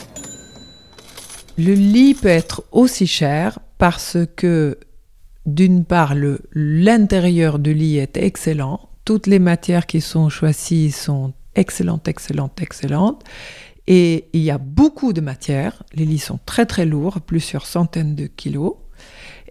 Le 1.57 1.73
lit 1.73 2.13
peut 2.13 2.27
être 2.27 2.63
aussi 2.71 3.07
cher 3.07 3.57
parce 3.79 4.17
que, 4.35 4.77
d'une 5.47 5.85
part, 5.85 6.13
l'intérieur 6.53 7.57
du 7.57 7.73
lit 7.73 7.97
est 7.97 8.17
excellent. 8.17 8.89
Toutes 9.05 9.25
les 9.25 9.39
matières 9.39 9.87
qui 9.87 10.01
sont 10.01 10.29
choisies 10.29 10.91
sont 10.91 11.33
excellentes, 11.55 12.07
excellentes, 12.07 12.61
excellentes. 12.61 13.23
Et 13.87 14.29
il 14.33 14.41
y 14.41 14.51
a 14.51 14.57
beaucoup 14.57 15.13
de 15.13 15.21
matières. 15.21 15.83
Les 15.93 16.05
lits 16.05 16.19
sont 16.19 16.39
très 16.45 16.65
très 16.65 16.85
lourds, 16.85 17.21
plusieurs 17.21 17.65
centaines 17.65 18.15
de 18.15 18.25
kilos. 18.25 18.75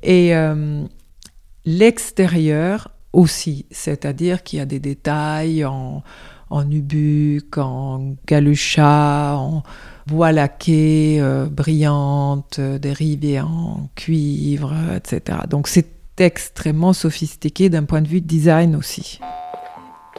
Et 0.03 0.35
euh, 0.35 0.85
l'extérieur 1.65 2.91
aussi, 3.13 3.67
c'est-à-dire 3.71 4.43
qu'il 4.43 4.59
y 4.59 4.63
a 4.63 4.67
des 4.67 4.81
détails 4.81 5.65
en, 5.65 6.03
en 6.51 6.65
nubuck, 6.65 7.59
en 7.59 8.17
galucha, 8.27 9.37
en 9.37 9.63
bois 10.07 10.33
laqué, 10.33 11.19
euh, 11.21 11.47
brillante, 11.47 12.59
euh, 12.59 12.79
dérivée 12.79 13.41
en 13.41 13.89
cuivre, 13.95 14.75
etc. 14.97 15.39
Donc 15.49 15.69
c'est 15.69 15.89
extrêmement 16.19 16.93
sophistiqué 16.93 17.69
d'un 17.69 17.85
point 17.85 18.03
de 18.03 18.09
vue 18.09 18.21
design 18.21 18.77
aussi. 18.77 19.21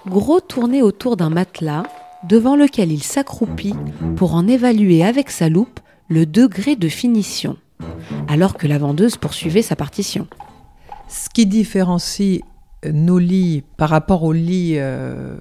Gros 0.07 0.39
tournait 0.39 0.81
autour 0.81 1.17
d'un 1.17 1.29
matelas 1.29 1.83
devant 2.27 2.55
lequel 2.55 2.91
il 2.91 3.03
s'accroupit 3.03 3.75
pour 4.15 4.33
en 4.33 4.47
évaluer 4.47 5.03
avec 5.03 5.29
sa 5.29 5.49
loupe 5.49 5.79
le 6.07 6.25
degré 6.25 6.75
de 6.75 6.87
finition, 6.87 7.57
alors 8.27 8.55
que 8.55 8.67
la 8.67 8.77
vendeuse 8.77 9.17
poursuivait 9.17 9.61
sa 9.61 9.75
partition. 9.75 10.27
Ce 11.07 11.29
qui 11.29 11.45
différencie 11.45 12.41
nos 12.91 13.19
lits 13.19 13.63
par 13.77 13.89
rapport 13.89 14.23
aux 14.23 14.33
lits 14.33 14.77
euh, 14.77 15.37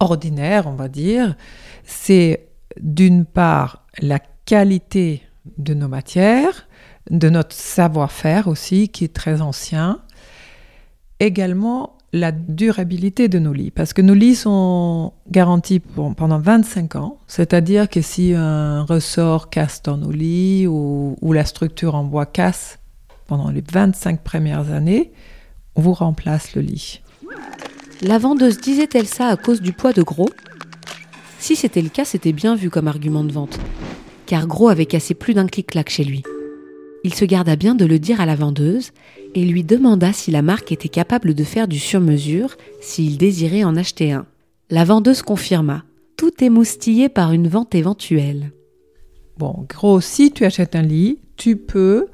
ordinaires, 0.00 0.66
on 0.66 0.74
va 0.74 0.88
dire, 0.88 1.36
c'est 1.84 2.48
d'une 2.80 3.24
part 3.24 3.86
la 4.00 4.18
qualité 4.18 5.22
de 5.58 5.74
nos 5.74 5.88
matières, 5.88 6.68
de 7.10 7.28
notre 7.28 7.54
savoir-faire 7.54 8.48
aussi, 8.48 8.88
qui 8.88 9.04
est 9.04 9.14
très 9.14 9.40
ancien, 9.40 10.00
également 11.18 11.96
la 12.12 12.32
durabilité 12.32 13.28
de 13.28 13.38
nos 13.38 13.52
lits, 13.52 13.70
parce 13.70 13.92
que 13.92 14.02
nos 14.02 14.14
lits 14.14 14.34
sont 14.34 15.12
garantis 15.30 15.80
pendant 15.80 16.38
25 16.38 16.96
ans, 16.96 17.18
c'est-à-dire 17.28 17.88
que 17.88 18.02
si 18.02 18.34
un 18.34 18.82
ressort 18.82 19.48
casse 19.48 19.82
dans 19.82 19.96
nos 19.96 20.10
lits 20.10 20.66
ou, 20.66 21.16
ou, 21.20 21.32
la 21.32 21.44
structure 21.44 21.94
en 21.94 22.04
bois 22.04 22.26
casse 22.26 22.78
pendant 23.28 23.50
les 23.50 23.62
25 23.72 24.22
premières 24.22 24.72
années, 24.72 25.12
on 25.76 25.82
vous 25.82 25.92
remplace 25.92 26.54
le 26.54 26.62
lit. 26.62 27.00
La 28.02 28.18
vendeuse 28.18 28.58
disait-elle 28.58 29.06
ça 29.06 29.26
à 29.26 29.36
cause 29.36 29.60
du 29.60 29.72
poids 29.72 29.92
de 29.92 30.02
Gros? 30.02 30.30
Si 31.38 31.54
c'était 31.54 31.82
le 31.82 31.90
cas, 31.90 32.04
c'était 32.04 32.32
bien 32.32 32.56
vu 32.56 32.70
comme 32.70 32.88
argument 32.88 33.22
de 33.22 33.32
vente, 33.32 33.60
car 34.26 34.46
Gros 34.46 34.68
avait 34.68 34.86
cassé 34.86 35.14
plus 35.14 35.34
d'un 35.34 35.46
clic-clac 35.46 35.88
chez 35.90 36.04
lui. 36.04 36.24
Il 37.02 37.14
se 37.14 37.24
garda 37.24 37.56
bien 37.56 37.74
de 37.74 37.86
le 37.86 37.98
dire 37.98 38.20
à 38.20 38.26
la 38.26 38.34
vendeuse 38.34 38.92
et 39.34 39.44
lui 39.44 39.64
demanda 39.64 40.12
si 40.12 40.30
la 40.30 40.42
marque 40.42 40.72
était 40.72 40.88
capable 40.88 41.34
de 41.34 41.44
faire 41.44 41.66
du 41.66 41.78
sur-mesure 41.78 42.56
s'il 42.80 43.16
désirait 43.16 43.64
en 43.64 43.76
acheter 43.76 44.12
un. 44.12 44.26
La 44.68 44.84
vendeuse 44.84 45.22
confirma, 45.22 45.84
tout 46.16 46.44
émoustillé 46.44 47.08
par 47.08 47.32
une 47.32 47.48
vente 47.48 47.74
éventuelle. 47.74 48.52
Bon, 49.38 49.64
gros, 49.68 50.02
si 50.02 50.32
tu 50.32 50.44
achètes 50.44 50.76
un 50.76 50.82
lit, 50.82 51.18
tu 51.36 51.56
peux 51.56 52.08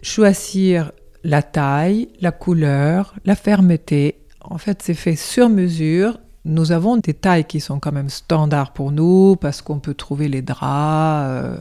choisir 0.00 0.92
la 1.22 1.42
taille, 1.42 2.08
la 2.20 2.32
couleur, 2.32 3.14
la 3.26 3.36
fermeté. 3.36 4.16
En 4.40 4.56
fait, 4.56 4.80
c'est 4.82 4.94
fait 4.94 5.16
sur 5.16 5.50
mesure. 5.50 6.18
Nous 6.46 6.72
avons 6.72 6.96
des 6.96 7.12
tailles 7.12 7.44
qui 7.44 7.60
sont 7.60 7.78
quand 7.78 7.92
même 7.92 8.08
standards 8.08 8.72
pour 8.72 8.92
nous 8.92 9.36
parce 9.36 9.60
qu'on 9.60 9.78
peut 9.78 9.92
trouver 9.92 10.28
les 10.28 10.40
draps 10.40 11.26
euh, 11.28 11.58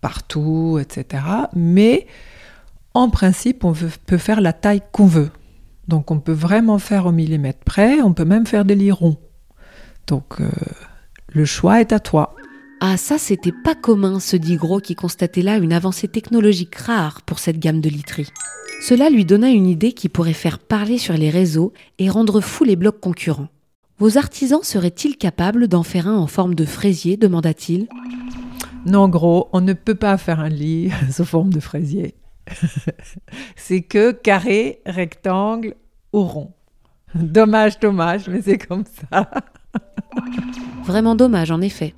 partout, 0.00 0.78
etc. 0.80 1.24
Mais 1.54 2.06
en 2.94 3.08
principe, 3.08 3.64
on 3.64 3.74
peut 4.06 4.18
faire 4.18 4.40
la 4.40 4.52
taille 4.52 4.82
qu'on 4.92 5.06
veut. 5.06 5.30
Donc 5.88 6.10
on 6.10 6.20
peut 6.20 6.32
vraiment 6.32 6.78
faire 6.78 7.06
au 7.06 7.12
millimètre 7.12 7.64
près, 7.64 8.00
on 8.00 8.12
peut 8.12 8.24
même 8.24 8.46
faire 8.46 8.64
des 8.64 8.76
lits 8.76 8.92
ronds. 8.92 9.18
Donc 10.06 10.40
euh, 10.40 10.48
le 11.28 11.44
choix 11.44 11.80
est 11.80 11.92
à 11.92 12.00
toi. 12.00 12.36
Ah 12.80 12.96
ça 12.96 13.18
c'était 13.18 13.52
pas 13.64 13.74
commun, 13.74 14.20
se 14.20 14.36
dit 14.36 14.56
Gros 14.56 14.80
qui 14.80 14.94
constatait 14.94 15.42
là 15.42 15.56
une 15.58 15.72
avancée 15.72 16.08
technologique 16.08 16.76
rare 16.76 17.22
pour 17.22 17.38
cette 17.38 17.58
gamme 17.58 17.80
de 17.80 17.88
literie. 17.88 18.30
Cela 18.80 19.10
lui 19.10 19.24
donna 19.24 19.50
une 19.50 19.66
idée 19.66 19.92
qui 19.92 20.08
pourrait 20.08 20.32
faire 20.32 20.58
parler 20.58 20.96
sur 20.96 21.14
les 21.14 21.28
réseaux 21.28 21.72
et 21.98 22.08
rendre 22.08 22.40
fou 22.40 22.64
les 22.64 22.76
blocs 22.76 23.00
concurrents. 23.00 23.48
Vos 23.98 24.16
artisans 24.16 24.62
seraient-ils 24.62 25.18
capables 25.18 25.68
d'en 25.68 25.82
faire 25.82 26.08
un 26.08 26.16
en 26.16 26.26
forme 26.26 26.54
de 26.54 26.64
fraisier 26.64 27.18
demanda-t-il. 27.18 27.88
Non, 28.86 29.08
gros, 29.08 29.48
on 29.52 29.60
ne 29.60 29.72
peut 29.72 29.94
pas 29.94 30.16
faire 30.16 30.40
un 30.40 30.48
lit 30.48 30.90
sous 31.10 31.24
forme 31.24 31.52
de 31.52 31.60
fraisier. 31.60 32.14
c'est 33.56 33.82
que 33.82 34.12
carré, 34.12 34.80
rectangle 34.86 35.74
ou 36.12 36.22
rond. 36.22 36.52
Dommage, 37.14 37.78
dommage, 37.80 38.28
mais 38.28 38.40
c'est 38.42 38.58
comme 38.58 38.84
ça. 38.84 39.30
Vraiment 40.84 41.14
dommage, 41.14 41.50
en 41.50 41.60
effet. 41.60 41.94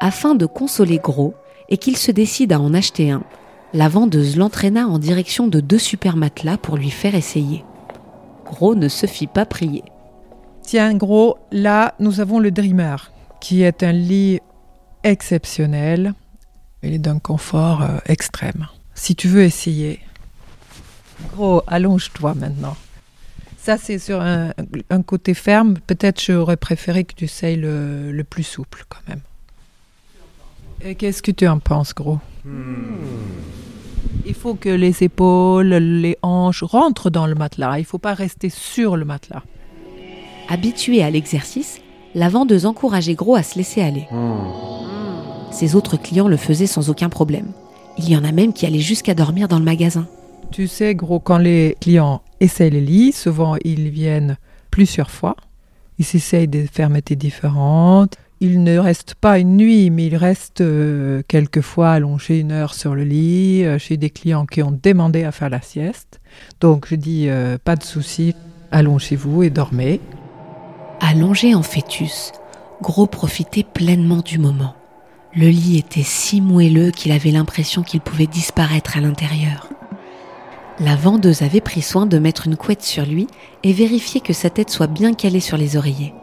Afin 0.00 0.34
de 0.34 0.46
consoler 0.46 0.98
Gros 0.98 1.34
et 1.68 1.78
qu'il 1.78 1.96
se 1.96 2.10
décide 2.10 2.52
à 2.52 2.60
en 2.60 2.74
acheter 2.74 3.10
un, 3.10 3.24
la 3.72 3.88
vendeuse 3.88 4.36
l'entraîna 4.36 4.86
en 4.86 4.98
direction 4.98 5.48
de 5.48 5.60
deux 5.60 5.78
super 5.78 6.16
matelas 6.16 6.58
pour 6.58 6.76
lui 6.76 6.90
faire 6.90 7.14
essayer. 7.14 7.64
Gros 8.44 8.74
ne 8.74 8.88
se 8.88 9.06
fit 9.06 9.26
pas 9.26 9.46
prier. 9.46 9.82
Tiens, 10.62 10.94
Gros, 10.94 11.38
là, 11.50 11.94
nous 11.98 12.20
avons 12.20 12.38
le 12.38 12.50
Dreamer, 12.50 13.10
qui 13.40 13.62
est 13.62 13.82
un 13.82 13.92
lit 13.92 14.40
exceptionnel. 15.04 16.14
Il 16.82 16.94
est 16.94 16.98
d'un 16.98 17.18
confort 17.18 17.82
euh, 17.82 17.98
extrême. 18.06 18.66
Si 18.94 19.14
tu 19.14 19.28
veux 19.28 19.42
essayer, 19.42 20.00
gros, 21.32 21.62
allonge-toi 21.66 22.34
maintenant. 22.34 22.76
Ça, 23.56 23.78
c'est 23.78 23.98
sur 23.98 24.20
un, 24.20 24.52
côté 25.06 25.32
ferme. 25.32 25.74
Peut-être 25.86 26.22
j'aurais 26.22 26.58
préféré 26.58 27.04
que 27.04 27.14
tu 27.14 27.24
essayes 27.24 27.56
le, 27.56 28.12
le, 28.12 28.24
plus 28.24 28.42
souple 28.42 28.84
quand 28.90 29.00
même. 29.08 29.20
Et 30.82 30.96
qu'est-ce 30.96 31.22
que 31.22 31.30
tu 31.30 31.48
en 31.48 31.58
penses, 31.60 31.94
gros? 31.94 32.18
Hmm. 32.44 32.96
Il 34.26 34.34
faut 34.34 34.54
que 34.54 34.68
les 34.68 35.02
épaules, 35.02 35.72
les 35.72 36.18
hanches 36.20 36.62
rentrent 36.62 37.08
dans 37.08 37.26
le 37.26 37.34
matelas. 37.34 37.78
Il 37.78 37.82
ne 37.82 37.86
faut 37.86 37.98
pas 37.98 38.12
rester 38.12 38.50
sur 38.50 38.96
le 38.98 39.06
matelas. 39.06 39.42
Habitué 40.50 41.02
à 41.02 41.08
l'exercice, 41.08 41.80
la 42.14 42.28
vendeuse 42.28 42.66
encourageait 42.66 43.14
Gros 43.14 43.34
à 43.34 43.42
se 43.42 43.56
laisser 43.56 43.80
aller. 43.80 44.06
Hmm. 44.10 44.93
Ses 45.54 45.76
autres 45.76 45.96
clients 45.96 46.26
le 46.26 46.36
faisaient 46.36 46.66
sans 46.66 46.90
aucun 46.90 47.08
problème. 47.08 47.52
Il 47.96 48.10
y 48.10 48.16
en 48.16 48.24
a 48.24 48.32
même 48.32 48.52
qui 48.52 48.66
allaient 48.66 48.80
jusqu'à 48.80 49.14
dormir 49.14 49.46
dans 49.46 49.60
le 49.60 49.64
magasin. 49.64 50.08
Tu 50.50 50.66
sais, 50.66 50.96
gros, 50.96 51.20
quand 51.20 51.38
les 51.38 51.76
clients 51.80 52.22
essayent 52.40 52.72
les 52.72 52.80
lits, 52.80 53.12
souvent 53.12 53.54
ils 53.64 53.88
viennent 53.88 54.36
plusieurs 54.72 55.12
fois. 55.12 55.36
Ils 56.00 56.16
essayent 56.16 56.48
de 56.48 56.66
fermetures 56.66 57.16
différentes. 57.16 58.16
Ils 58.40 58.64
ne 58.64 58.78
restent 58.78 59.14
pas 59.14 59.38
une 59.38 59.56
nuit, 59.56 59.90
mais 59.90 60.06
ils 60.06 60.16
restent 60.16 60.60
euh, 60.60 61.22
quelquefois 61.28 61.92
allongés 61.92 62.40
une 62.40 62.50
heure 62.50 62.74
sur 62.74 62.96
le 62.96 63.04
lit, 63.04 63.64
euh, 63.64 63.78
chez 63.78 63.96
des 63.96 64.10
clients 64.10 64.46
qui 64.46 64.60
ont 64.60 64.76
demandé 64.82 65.22
à 65.22 65.30
faire 65.30 65.50
la 65.50 65.60
sieste. 65.60 66.20
Donc 66.60 66.86
je 66.88 66.96
dis, 66.96 67.28
euh, 67.28 67.58
pas 67.62 67.76
de 67.76 67.84
souci, 67.84 68.34
allongez-vous 68.72 69.44
et 69.44 69.50
dormez. 69.50 70.00
Allongé 70.98 71.54
en 71.54 71.62
fœtus, 71.62 72.32
Gros 72.82 73.06
profitait 73.06 73.62
pleinement 73.62 74.20
du 74.20 74.38
moment. 74.38 74.74
Le 75.36 75.48
lit 75.48 75.78
était 75.78 76.04
si 76.04 76.40
moelleux 76.40 76.92
qu'il 76.92 77.10
avait 77.10 77.32
l'impression 77.32 77.82
qu'il 77.82 78.00
pouvait 78.00 78.28
disparaître 78.28 78.96
à 78.96 79.00
l'intérieur. 79.00 79.68
La 80.78 80.94
vendeuse 80.94 81.42
avait 81.42 81.60
pris 81.60 81.82
soin 81.82 82.06
de 82.06 82.18
mettre 82.18 82.46
une 82.46 82.56
couette 82.56 82.84
sur 82.84 83.04
lui 83.04 83.26
et 83.64 83.72
vérifier 83.72 84.20
que 84.20 84.32
sa 84.32 84.48
tête 84.48 84.70
soit 84.70 84.86
bien 84.86 85.12
calée 85.12 85.40
sur 85.40 85.56
les 85.56 85.76
oreillers. 85.76 86.14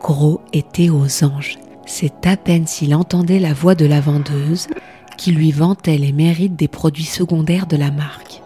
Gros 0.00 0.40
était 0.54 0.88
aux 0.88 1.24
anges. 1.24 1.58
C'est 1.84 2.26
à 2.26 2.38
peine 2.38 2.66
s'il 2.66 2.94
entendait 2.94 3.40
la 3.40 3.52
voix 3.52 3.74
de 3.74 3.84
la 3.84 4.00
vendeuse 4.00 4.68
qui 5.18 5.32
lui 5.32 5.52
vantait 5.52 5.98
les 5.98 6.12
mérites 6.12 6.56
des 6.56 6.68
produits 6.68 7.04
secondaires 7.04 7.66
de 7.66 7.76
la 7.76 7.90
marque. 7.90 8.40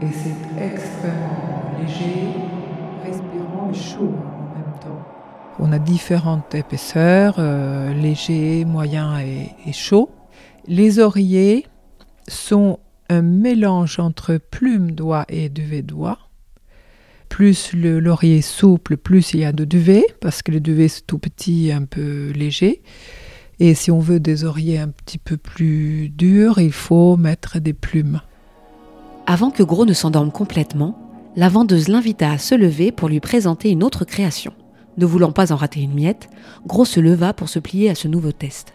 Et 0.00 0.06
c'est 0.12 0.62
extrêmement 0.62 1.72
léger, 1.80 2.57
respirant 3.10 3.70
et 3.70 3.74
chaud 3.74 4.12
en 4.12 4.58
même 4.58 4.78
temps. 4.80 5.02
On 5.58 5.72
a 5.72 5.78
différentes 5.78 6.54
épaisseurs, 6.54 7.36
euh, 7.38 7.92
léger, 7.92 8.64
moyen 8.64 9.18
et, 9.20 9.50
et 9.66 9.72
chaud. 9.72 10.10
Les 10.66 10.98
oreillers 10.98 11.66
sont 12.28 12.78
un 13.08 13.22
mélange 13.22 13.98
entre 13.98 14.36
plume 14.36 14.92
d'oie 14.92 15.24
et 15.28 15.48
duvet 15.48 15.82
d'oie. 15.82 16.18
Plus 17.28 17.72
le 17.72 18.00
laurier 18.00 18.42
souple, 18.42 18.96
plus 18.96 19.32
il 19.34 19.40
y 19.40 19.44
a 19.44 19.52
de 19.52 19.64
duvet, 19.64 20.04
parce 20.20 20.42
que 20.42 20.52
le 20.52 20.60
duvet 20.60 20.88
c'est 20.88 21.06
tout 21.06 21.18
petit, 21.18 21.72
un 21.72 21.84
peu 21.84 22.30
léger. 22.34 22.82
Et 23.60 23.74
si 23.74 23.90
on 23.90 23.98
veut 23.98 24.20
des 24.20 24.44
oreillers 24.44 24.78
un 24.78 24.88
petit 24.88 25.18
peu 25.18 25.36
plus 25.36 26.10
durs, 26.10 26.58
il 26.58 26.72
faut 26.72 27.16
mettre 27.16 27.58
des 27.58 27.72
plumes. 27.72 28.20
Avant 29.26 29.50
que 29.50 29.62
Gros 29.62 29.84
ne 29.84 29.92
s'endorme 29.92 30.30
complètement, 30.30 30.98
la 31.38 31.48
vendeuse 31.48 31.86
l'invita 31.86 32.32
à 32.32 32.38
se 32.38 32.56
lever 32.56 32.90
pour 32.90 33.08
lui 33.08 33.20
présenter 33.20 33.70
une 33.70 33.84
autre 33.84 34.04
création. 34.04 34.52
Ne 34.96 35.06
voulant 35.06 35.30
pas 35.30 35.52
en 35.52 35.56
rater 35.56 35.80
une 35.80 35.94
miette, 35.94 36.28
Gros 36.66 36.84
se 36.84 36.98
leva 36.98 37.32
pour 37.32 37.48
se 37.48 37.60
plier 37.60 37.88
à 37.90 37.94
ce 37.94 38.08
nouveau 38.08 38.32
test. 38.32 38.74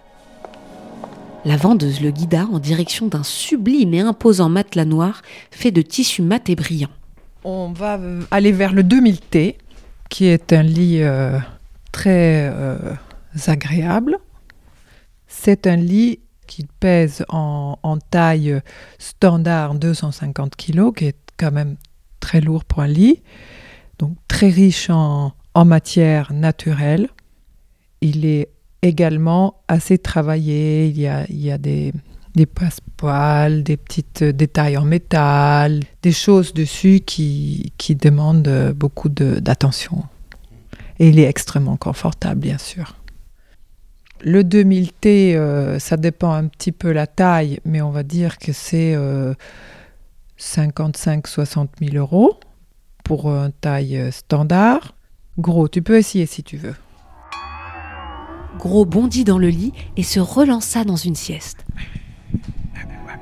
La 1.43 1.57
vendeuse 1.57 1.99
le 1.99 2.11
guida 2.11 2.47
en 2.49 2.59
direction 2.59 3.07
d'un 3.07 3.23
sublime 3.23 3.93
et 3.93 3.99
imposant 3.99 4.47
matelas 4.47 4.85
noir 4.85 5.23
fait 5.51 5.71
de 5.71 5.81
tissu 5.81 6.21
mat 6.21 6.49
et 6.49 6.55
brillant. 6.55 6.87
On 7.43 7.73
va 7.73 7.97
euh, 7.97 8.21
aller 8.31 8.53
vers 8.53 8.71
le 8.71 8.83
2000T, 8.83 9.57
qui 10.09 10.27
est 10.27 10.53
un 10.53 10.63
lit 10.63 11.01
euh, 11.01 11.37
très 11.91 12.49
euh, 12.49 12.77
agréable. 13.47 14.19
C'est 15.27 15.67
un 15.67 15.75
lit 15.75 16.21
qui 16.47 16.65
pèse 16.79 17.25
en, 17.27 17.77
en 17.83 17.97
taille 17.97 18.61
standard 18.99 19.75
250 19.75 20.55
kg, 20.55 20.93
qui 20.93 21.07
est 21.07 21.17
quand 21.35 21.51
même 21.51 21.75
très 22.23 22.39
lourd 22.41 22.63
pour 22.63 22.79
un 22.81 22.87
lit. 22.87 23.21
Donc 23.99 24.15
très 24.27 24.49
riche 24.49 24.89
en, 24.89 25.33
en 25.53 25.65
matière 25.65 26.31
naturelle. 26.33 27.09
Il 28.01 28.25
est 28.25 28.47
également 28.81 29.61
assez 29.67 29.97
travaillé. 29.97 30.87
Il 30.87 30.99
y 30.99 31.07
a, 31.07 31.25
il 31.29 31.41
y 31.41 31.51
a 31.51 31.57
des, 31.57 31.91
des 32.35 32.45
passepoils, 32.45 33.63
des 33.63 33.77
petites 33.77 34.23
détails 34.23 34.77
en 34.77 34.85
métal, 34.85 35.81
des 36.01 36.11
choses 36.13 36.53
dessus 36.53 37.01
qui, 37.05 37.73
qui 37.77 37.95
demandent 37.95 38.73
beaucoup 38.75 39.09
de- 39.09 39.39
d'attention. 39.39 40.03
Et 40.99 41.09
il 41.09 41.19
est 41.19 41.27
extrêmement 41.27 41.77
confortable, 41.77 42.39
bien 42.39 42.57
sûr. 42.57 42.95
Le 44.21 44.43
2000T, 44.43 45.35
euh, 45.35 45.79
ça 45.79 45.97
dépend 45.97 46.31
un 46.31 46.47
petit 46.47 46.71
peu 46.71 46.93
la 46.93 47.07
taille, 47.07 47.59
mais 47.65 47.81
on 47.81 47.91
va 47.91 48.03
dire 48.03 48.37
que 48.37 48.53
c'est 48.53 48.93
55-60 50.43 51.67
000 51.81 51.95
euros 51.95 52.39
pour 53.03 53.29
une 53.29 53.51
taille 53.51 54.11
standard. 54.11 54.95
Gros, 55.39 55.67
tu 55.67 55.81
peux 55.81 55.97
essayer 55.97 56.25
si 56.25 56.43
tu 56.43 56.57
veux. 56.57 56.75
Gros 58.59 58.85
bondit 58.85 59.23
dans 59.23 59.39
le 59.39 59.49
lit 59.49 59.73
et 59.97 60.03
se 60.03 60.19
relança 60.19 60.83
dans 60.83 60.95
une 60.95 61.15
sieste. 61.15 61.65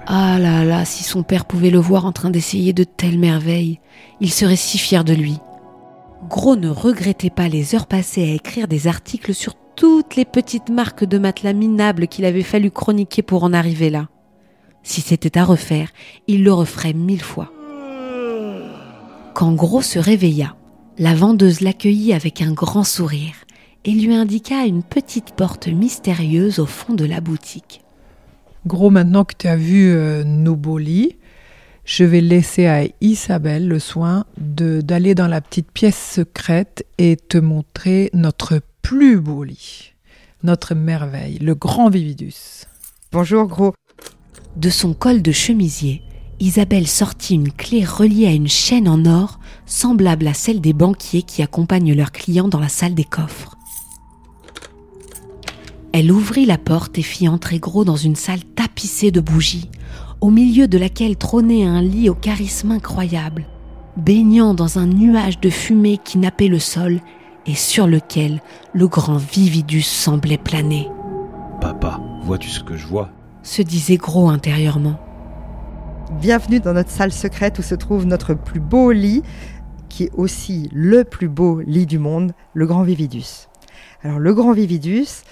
Ah 0.07 0.39
là 0.39 0.65
là, 0.65 0.83
si 0.83 1.03
son 1.03 1.23
père 1.23 1.45
pouvait 1.45 1.69
le 1.69 1.79
voir 1.79 2.05
en 2.05 2.11
train 2.11 2.31
d'essayer 2.31 2.73
de 2.73 2.83
telles 2.83 3.19
merveilles, 3.19 3.79
il 4.19 4.31
serait 4.31 4.55
si 4.55 4.77
fier 4.77 5.03
de 5.03 5.13
lui. 5.13 5.37
Gros 6.27 6.55
ne 6.55 6.69
regrettait 6.69 7.29
pas 7.29 7.47
les 7.47 7.75
heures 7.75 7.87
passées 7.87 8.23
à 8.23 8.33
écrire 8.33 8.67
des 8.67 8.87
articles 8.87 9.33
sur 9.33 9.55
toutes 9.75 10.15
les 10.15 10.25
petites 10.25 10.69
marques 10.69 11.05
de 11.05 11.17
matelas 11.17 11.53
minables 11.53 12.07
qu'il 12.07 12.25
avait 12.25 12.43
fallu 12.43 12.71
chroniquer 12.71 13.21
pour 13.21 13.43
en 13.43 13.53
arriver 13.53 13.89
là. 13.89 14.09
Si 14.83 15.01
c'était 15.01 15.37
à 15.37 15.45
refaire, 15.45 15.89
il 16.27 16.43
le 16.43 16.53
referait 16.53 16.93
mille 16.93 17.21
fois. 17.21 17.51
Quand 19.33 19.53
Gros 19.53 19.81
se 19.81 19.99
réveilla, 19.99 20.55
la 20.97 21.15
vendeuse 21.15 21.61
l'accueillit 21.61 22.13
avec 22.13 22.41
un 22.41 22.51
grand 22.51 22.83
sourire 22.83 23.35
et 23.85 23.91
lui 23.91 24.13
indiqua 24.13 24.65
une 24.65 24.83
petite 24.83 25.31
porte 25.35 25.67
mystérieuse 25.67 26.59
au 26.59 26.65
fond 26.65 26.93
de 26.93 27.05
la 27.05 27.21
boutique. 27.21 27.81
Gros, 28.67 28.89
maintenant 28.89 29.23
que 29.23 29.33
tu 29.37 29.47
as 29.47 29.55
vu 29.55 29.91
euh, 29.91 30.23
nos 30.23 30.55
beaux 30.55 30.77
lits, 30.77 31.17
je 31.85 32.03
vais 32.03 32.21
laisser 32.21 32.67
à 32.67 32.83
Isabelle 33.01 33.67
le 33.67 33.79
soin 33.79 34.25
de 34.37 34.81
d'aller 34.81 35.15
dans 35.15 35.27
la 35.27 35.41
petite 35.41 35.71
pièce 35.71 35.97
secrète 35.97 36.85
et 36.99 37.17
te 37.17 37.39
montrer 37.39 38.11
notre 38.13 38.61
plus 38.83 39.19
beau 39.19 39.43
lit, 39.43 39.93
notre 40.43 40.75
merveille, 40.75 41.39
le 41.39 41.55
grand 41.55 41.89
Vividus. 41.89 42.65
Bonjour 43.11 43.47
gros. 43.47 43.73
De 44.55 44.69
son 44.69 44.93
col 44.93 45.21
de 45.21 45.31
chemisier, 45.31 46.01
Isabelle 46.39 46.87
sortit 46.87 47.35
une 47.35 47.51
clé 47.51 47.85
reliée 47.85 48.27
à 48.27 48.31
une 48.31 48.47
chaîne 48.47 48.89
en 48.89 49.05
or 49.05 49.39
semblable 49.65 50.27
à 50.27 50.33
celle 50.33 50.59
des 50.59 50.73
banquiers 50.73 51.21
qui 51.21 51.41
accompagnent 51.41 51.93
leurs 51.93 52.11
clients 52.11 52.47
dans 52.47 52.59
la 52.59 52.67
salle 52.67 52.93
des 52.93 53.03
coffres. 53.03 53.55
Elle 55.93 56.11
ouvrit 56.11 56.45
la 56.45 56.57
porte 56.57 56.97
et 56.97 57.03
fit 57.03 57.27
entrer 57.27 57.59
Gros 57.59 57.85
dans 57.85 57.95
une 57.95 58.15
salle 58.15 58.43
tapissée 58.43 59.11
de 59.11 59.21
bougies, 59.21 59.69
au 60.19 60.29
milieu 60.29 60.67
de 60.67 60.77
laquelle 60.77 61.17
trônait 61.17 61.63
un 61.63 61.81
lit 61.81 62.09
au 62.09 62.15
charisme 62.15 62.71
incroyable, 62.71 63.45
baignant 63.97 64.53
dans 64.53 64.79
un 64.79 64.87
nuage 64.87 65.39
de 65.39 65.49
fumée 65.49 65.99
qui 66.03 66.17
nappait 66.17 66.47
le 66.47 66.59
sol 66.59 67.01
et 67.45 67.55
sur 67.55 67.87
lequel 67.87 68.41
le 68.73 68.87
grand 68.87 69.17
Vividus 69.17 69.81
semblait 69.81 70.37
planer, 70.37 70.87
Papa, 71.59 72.01
vois-tu 72.23 72.49
ce 72.49 72.63
que 72.63 72.75
je 72.75 72.87
vois? 72.87 73.11
Se 73.43 73.61
disait 73.61 73.97
Gros 73.97 74.29
intérieurement. 74.29 74.99
Bienvenue 76.19 76.59
dans 76.59 76.73
notre 76.73 76.91
salle 76.91 77.11
secrète 77.11 77.57
où 77.59 77.61
se 77.61 77.75
trouve 77.75 78.05
notre 78.05 78.33
plus 78.33 78.59
beau 78.59 78.91
lit, 78.91 79.23
qui 79.89 80.03
est 80.03 80.11
aussi 80.13 80.69
le 80.73 81.03
plus 81.03 81.27
beau 81.27 81.59
lit 81.61 81.85
du 81.85 81.99
monde, 81.99 82.33
le 82.53 82.67
Grand 82.67 82.83
Vividus. 82.83 83.47
Alors 84.03 84.19
le 84.19 84.33
Grand 84.33 84.53
Vividus, 84.53 85.23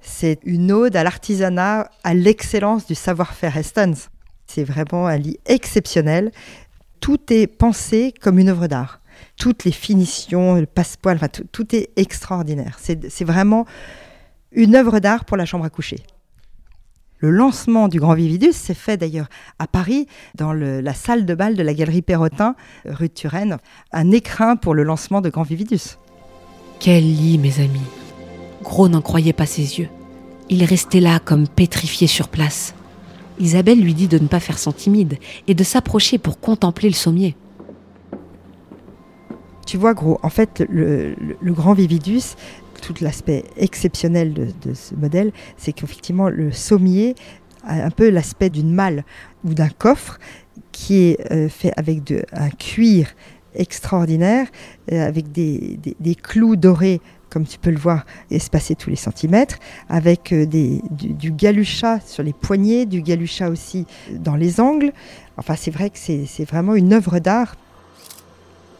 c'est 0.00 0.40
une 0.44 0.72
ode 0.72 0.96
à 0.96 1.04
l'artisanat, 1.04 1.90
à 2.02 2.14
l'excellence 2.14 2.86
du 2.86 2.94
savoir-faire 2.94 3.56
Heston. 3.56 3.92
C'est 4.46 4.64
vraiment 4.64 5.06
un 5.06 5.18
lit 5.18 5.38
exceptionnel. 5.46 6.32
Tout 7.00 7.32
est 7.32 7.46
pensé 7.46 8.14
comme 8.20 8.38
une 8.38 8.48
œuvre 8.48 8.66
d'art. 8.68 9.00
Toutes 9.36 9.64
les 9.64 9.72
finitions, 9.72 10.54
le 10.54 10.66
passepoil, 10.66 11.16
enfin, 11.16 11.28
tout, 11.28 11.44
tout 11.52 11.74
est 11.74 11.90
extraordinaire. 11.96 12.78
C'est 12.80 13.24
vraiment 13.24 13.66
une 14.52 14.74
œuvre 14.74 14.98
d'art 14.98 15.24
pour 15.24 15.36
la 15.36 15.44
chambre 15.44 15.64
à 15.64 15.70
coucher. 15.70 16.02
Le 17.20 17.30
lancement 17.30 17.88
du 17.88 18.00
Grand 18.00 18.14
Vividus 18.14 18.52
s'est 18.54 18.72
fait 18.74 18.96
d'ailleurs 18.96 19.28
à 19.58 19.66
Paris, 19.66 20.06
dans 20.36 20.52
le- 20.54 20.80
la 20.80 20.94
salle 20.94 21.26
de 21.26 21.34
bal 21.34 21.54
de 21.54 21.62
la 21.62 21.74
galerie 21.74 22.00
Perrotin, 22.02 22.54
rue 22.86 23.08
de 23.08 23.12
Turenne. 23.14 23.58
Un 23.92 24.10
écrin 24.10 24.56
pour 24.56 24.74
le 24.74 24.82
lancement 24.84 25.20
de 25.20 25.28
Grand 25.28 25.42
Vividus. 25.42 25.98
Quel 26.78 27.04
lit, 27.04 27.36
mes 27.38 27.60
amis 27.60 27.80
Gros 28.62 28.88
n'en 28.88 29.02
croyait 29.02 29.32
pas 29.34 29.46
ses 29.46 29.78
yeux. 29.78 29.88
Il 30.48 30.64
restait 30.64 31.00
là 31.00 31.18
comme 31.18 31.46
pétrifié 31.46 32.06
sur 32.06 32.28
place. 32.28 32.74
Isabelle 33.38 33.80
lui 33.80 33.94
dit 33.94 34.08
de 34.08 34.18
ne 34.18 34.26
pas 34.26 34.40
faire 34.40 34.58
son 34.58 34.72
timide 34.72 35.18
et 35.46 35.54
de 35.54 35.64
s'approcher 35.64 36.18
pour 36.18 36.40
contempler 36.40 36.88
le 36.88 36.94
sommier. 36.94 37.36
Tu 39.66 39.76
vois, 39.76 39.94
gros, 39.94 40.18
en 40.22 40.30
fait, 40.30 40.64
le, 40.68 41.10
le- 41.14 41.36
le 41.40 41.52
Grand 41.52 41.74
Vividus, 41.74 42.22
tout 42.80 42.94
l'aspect 43.00 43.44
exceptionnel 43.56 44.34
de, 44.34 44.74
ce 44.74 44.94
modèle, 44.94 45.32
c'est 45.56 45.72
qu'effectivement, 45.72 46.28
le 46.28 46.52
sommier 46.52 47.14
a 47.64 47.84
un 47.84 47.90
peu 47.90 48.08
l'aspect 48.10 48.50
d'une 48.50 48.72
malle 48.72 49.04
ou 49.44 49.54
d'un 49.54 49.68
coffre 49.68 50.18
qui 50.72 50.96
est 50.96 51.32
euh, 51.32 51.48
fait 51.48 51.72
avec 51.76 52.12
un 52.32 52.50
cuir 52.50 53.08
extraordinaire, 53.54 54.46
euh, 54.92 55.06
avec 55.06 55.32
des, 55.32 55.78
clous 56.22 56.56
dorés 56.56 57.00
comme 57.28 57.46
tu 57.46 57.58
peux 57.58 57.70
le 57.70 57.78
voir, 57.78 58.06
espacé 58.32 58.74
tous 58.74 58.90
les 58.90 58.96
centimètres, 58.96 59.60
avec 59.88 60.32
euh, 60.32 60.46
du, 60.46 60.80
du 60.90 61.30
galuchat 61.30 62.00
sur 62.00 62.24
les 62.24 62.32
poignets, 62.32 62.86
du 62.86 63.02
galuchat 63.02 63.50
aussi 63.50 63.86
dans 64.10 64.34
les 64.34 64.58
angles. 64.58 64.92
Enfin, 65.36 65.54
c'est 65.56 65.70
vrai 65.70 65.90
que 65.90 65.98
c'est 65.98 66.44
vraiment 66.44 66.74
une 66.74 66.92
œuvre 66.92 67.20
d'art. 67.20 67.54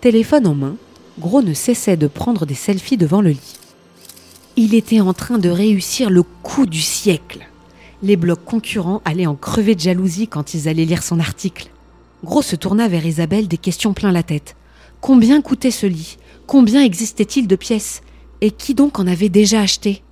Téléphone 0.01 0.49
en 0.49 0.55
main, 0.57 0.77
Gros 1.21 1.43
ne 1.43 1.53
cessait 1.53 1.99
de 1.99 2.07
prendre 2.07 2.47
des 2.47 2.55
selfies 2.55 2.97
devant 2.97 3.21
le 3.21 3.31
lit. 3.31 3.60
Il 4.63 4.75
était 4.75 5.01
en 5.01 5.15
train 5.15 5.39
de 5.39 5.49
réussir 5.49 6.11
le 6.11 6.23
coup 6.23 6.67
du 6.67 6.83
siècle. 6.83 7.49
Les 8.03 8.17
blogs 8.17 8.45
concurrents 8.45 9.01
allaient 9.07 9.25
en 9.25 9.35
crever 9.35 9.75
de 9.75 9.81
jalousie 9.81 10.29
quand 10.29 10.53
ils 10.53 10.69
allaient 10.69 10.85
lire 10.85 11.03
son 11.03 11.19
article. 11.19 11.71
Gros 12.25 12.43
se 12.43 12.57
tourna 12.57 12.87
vers 12.87 13.07
Isabelle 13.07 13.49
des 13.49 13.57
questions 13.57 13.95
plein 13.95 14.13
la 14.13 14.23
tête. 14.23 14.57
Combien 15.01 15.41
coûtait 15.41 15.71
ce 15.71 15.87
lit? 15.87 16.19
Combien 16.47 16.85
existait-il 16.85 17.47
de 17.47 17.57
pièces? 17.57 18.03
Et 18.43 18.51
qui 18.51 18.75
donc 18.75 18.99
en 18.99 19.07
avait 19.07 19.31
déjà 19.31 19.63
acheté? 19.63 20.03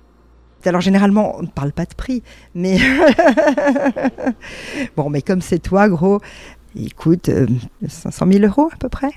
Alors 0.65 0.81
généralement, 0.81 1.37
on 1.37 1.43
ne 1.43 1.47
parle 1.47 1.71
pas 1.71 1.85
de 1.85 1.93
prix, 1.93 2.23
mais 2.55 2.79
bon, 4.97 5.11
mais 5.11 5.21
comme 5.21 5.41
c'est 5.41 5.59
toi, 5.59 5.87
gros, 5.89 6.21
il 6.73 6.95
coûte 6.95 7.29
euh, 7.29 7.45
500 7.87 8.25
000 8.31 8.45
euros 8.45 8.71
à 8.73 8.77
peu 8.77 8.89
près? 8.89 9.11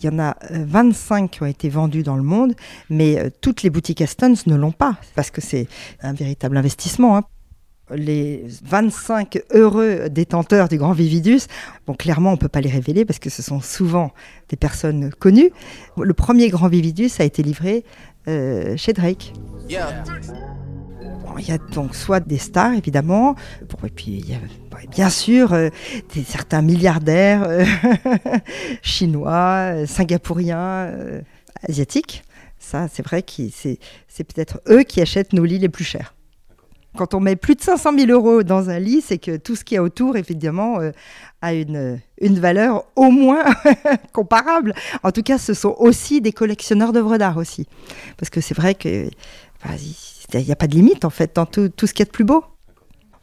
Il 0.00 0.06
y 0.06 0.08
en 0.08 0.18
a 0.18 0.36
euh, 0.50 0.64
25 0.66 1.30
qui 1.30 1.42
ont 1.42 1.46
été 1.46 1.68
vendus 1.68 2.02
dans 2.02 2.16
le 2.16 2.22
monde, 2.22 2.54
mais 2.90 3.18
euh, 3.18 3.30
toutes 3.40 3.62
les 3.62 3.70
boutiques 3.70 4.00
Astons 4.02 4.34
ne 4.46 4.54
l'ont 4.54 4.72
pas, 4.72 4.96
parce 5.14 5.30
que 5.30 5.40
c'est 5.40 5.68
un 6.02 6.12
véritable 6.12 6.56
investissement. 6.56 7.16
hein. 7.16 7.22
Les 7.94 8.44
25 8.64 9.38
heureux 9.52 10.08
détenteurs 10.10 10.68
du 10.68 10.76
Grand 10.76 10.92
Vividus, 10.92 11.42
bon, 11.86 11.94
clairement, 11.94 12.30
on 12.30 12.32
ne 12.32 12.38
peut 12.38 12.48
pas 12.48 12.60
les 12.60 12.68
révéler 12.68 13.04
parce 13.04 13.20
que 13.20 13.30
ce 13.30 13.42
sont 13.42 13.60
souvent 13.60 14.10
des 14.48 14.56
personnes 14.56 15.12
connues. 15.12 15.50
Le 15.96 16.12
premier 16.12 16.48
Grand 16.48 16.66
Vividus 16.66 17.10
a 17.20 17.24
été 17.24 17.44
livré 17.44 17.84
euh, 18.26 18.76
chez 18.76 18.92
Drake. 18.92 19.32
Il 21.38 21.48
y 21.48 21.52
a 21.52 21.58
donc 21.58 21.94
soit 21.94 22.20
des 22.20 22.38
stars, 22.38 22.74
évidemment, 22.74 23.34
et 23.84 23.90
puis 23.90 24.12
il 24.18 24.30
y 24.30 24.34
a 24.34 24.38
et 24.82 24.86
bien 24.86 25.10
sûr 25.10 25.52
euh, 25.52 25.68
certains 26.26 26.62
milliardaires 26.62 27.44
euh, 27.46 27.64
chinois, 28.82 29.72
euh, 29.74 29.86
singapouriens, 29.86 30.92
asiatiques. 31.68 32.22
Ça, 32.58 32.88
c'est 32.92 33.04
vrai 33.04 33.22
que 33.22 33.42
c'est 33.50 34.24
peut-être 34.24 34.60
eux 34.68 34.82
qui 34.82 35.00
achètent 35.00 35.32
nos 35.32 35.44
lits 35.44 35.58
les 35.58 35.68
plus 35.68 35.84
chers. 35.84 36.14
Quand 36.96 37.12
on 37.12 37.20
met 37.20 37.36
plus 37.36 37.54
de 37.54 37.60
500 37.60 37.98
000 37.98 38.10
euros 38.10 38.42
dans 38.42 38.70
un 38.70 38.78
lit, 38.78 39.02
c'est 39.02 39.18
que 39.18 39.36
tout 39.36 39.54
ce 39.54 39.64
qu'il 39.64 39.74
y 39.74 39.78
a 39.78 39.82
autour, 39.82 40.16
évidemment, 40.16 40.78
a 41.42 41.52
une, 41.52 42.00
une 42.22 42.40
valeur 42.40 42.86
au 42.96 43.10
moins 43.10 43.44
comparable. 44.14 44.74
En 45.02 45.12
tout 45.12 45.22
cas, 45.22 45.36
ce 45.36 45.52
sont 45.52 45.76
aussi 45.78 46.22
des 46.22 46.32
collectionneurs 46.32 46.94
d'œuvres 46.94 47.18
d'art 47.18 47.36
aussi. 47.36 47.66
Parce 48.16 48.30
que 48.30 48.40
c'est 48.40 48.56
vrai 48.56 48.74
que 48.74 49.10
enfin, 49.62 49.76
il 50.34 50.44
n'y 50.44 50.52
a 50.52 50.56
pas 50.56 50.66
de 50.66 50.74
limite, 50.74 51.04
en 51.04 51.10
fait, 51.10 51.36
dans 51.36 51.46
tout, 51.46 51.70
ce 51.78 51.92
qu'il 51.92 52.00
y 52.00 52.02
a 52.02 52.06
de 52.06 52.10
plus 52.10 52.24
beau. 52.24 52.44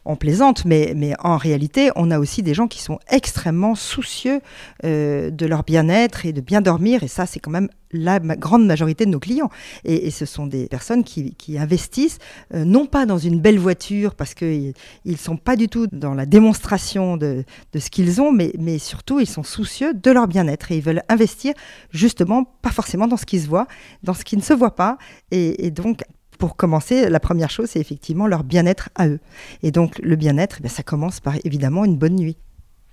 On 0.06 0.16
plaisante, 0.16 0.66
mais, 0.66 0.92
mais 0.94 1.14
en 1.20 1.38
réalité, 1.38 1.90
on 1.96 2.10
a 2.10 2.18
aussi 2.18 2.42
des 2.42 2.52
gens 2.52 2.68
qui 2.68 2.82
sont 2.82 2.98
extrêmement 3.08 3.74
soucieux 3.74 4.42
euh, 4.84 5.30
de 5.30 5.46
leur 5.46 5.62
bien-être 5.62 6.26
et 6.26 6.34
de 6.34 6.42
bien 6.42 6.60
dormir. 6.60 7.02
Et 7.02 7.08
ça, 7.08 7.24
c'est 7.24 7.40
quand 7.40 7.50
même 7.50 7.70
la 7.90 8.18
grande 8.18 8.66
majorité 8.66 9.06
de 9.06 9.10
nos 9.10 9.18
clients. 9.18 9.48
Et, 9.84 10.10
ce 10.10 10.26
sont 10.26 10.46
des 10.46 10.66
personnes 10.66 11.04
qui, 11.04 11.34
qui 11.36 11.56
investissent, 11.56 12.18
euh, 12.52 12.66
non 12.66 12.84
pas 12.84 13.06
dans 13.06 13.16
une 13.16 13.40
belle 13.40 13.58
voiture, 13.58 14.14
parce 14.14 14.34
qu'ils 14.34 14.74
ne 15.06 15.16
sont 15.16 15.38
pas 15.38 15.56
du 15.56 15.68
tout 15.68 15.86
dans 15.90 16.12
la 16.12 16.26
démonstration 16.26 17.16
de, 17.16 17.44
de 17.72 17.78
ce 17.78 17.88
qu'ils 17.88 18.20
ont, 18.20 18.30
mais, 18.30 18.52
mais 18.58 18.78
surtout, 18.78 19.20
ils 19.20 19.26
sont 19.26 19.42
soucieux 19.42 19.94
de 19.94 20.10
leur 20.10 20.28
bien-être. 20.28 20.70
Et 20.70 20.76
ils 20.76 20.82
veulent 20.82 21.04
investir, 21.08 21.54
justement, 21.92 22.44
pas 22.60 22.72
forcément 22.72 23.06
dans 23.06 23.16
ce 23.16 23.24
qui 23.24 23.40
se 23.40 23.48
voit, 23.48 23.68
dans 24.02 24.12
ce 24.12 24.24
qui 24.24 24.36
ne 24.36 24.42
se 24.42 24.52
voit 24.52 24.74
pas. 24.74 24.98
Et 25.30 25.70
donc, 25.70 26.02
pour 26.38 26.56
commencer, 26.56 27.08
la 27.08 27.20
première 27.20 27.50
chose, 27.50 27.70
c'est 27.70 27.80
effectivement 27.80 28.26
leur 28.26 28.44
bien-être 28.44 28.90
à 28.94 29.08
eux. 29.08 29.20
Et 29.62 29.70
donc, 29.70 29.98
le 29.98 30.16
bien-être, 30.16 30.58
eh 30.62 30.68
ça 30.68 30.82
commence 30.82 31.20
par 31.20 31.34
évidemment 31.44 31.84
une 31.84 31.96
bonne 31.96 32.16
nuit. 32.16 32.36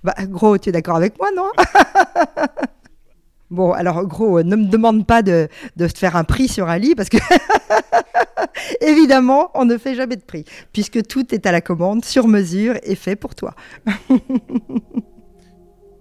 Bah, 0.04 0.14
gros, 0.22 0.58
tu 0.58 0.68
es 0.68 0.72
d'accord 0.72 0.96
avec 0.96 1.18
moi, 1.18 1.28
non? 1.34 1.50
Bon, 3.52 3.72
alors, 3.72 4.06
gros, 4.06 4.42
ne 4.42 4.56
me 4.56 4.64
demande 4.64 5.06
pas 5.06 5.20
de, 5.20 5.46
te 5.76 5.98
faire 5.98 6.16
un 6.16 6.24
prix 6.24 6.48
sur 6.48 6.70
un 6.70 6.78
lit, 6.78 6.94
parce 6.94 7.10
que, 7.10 7.18
évidemment, 8.80 9.50
on 9.52 9.66
ne 9.66 9.76
fait 9.76 9.94
jamais 9.94 10.16
de 10.16 10.22
prix, 10.22 10.46
puisque 10.72 11.06
tout 11.06 11.34
est 11.34 11.44
à 11.44 11.52
la 11.52 11.60
commande, 11.60 12.02
sur 12.02 12.28
mesure 12.28 12.76
et 12.82 12.94
fait 12.94 13.14
pour 13.14 13.34
toi. 13.34 13.54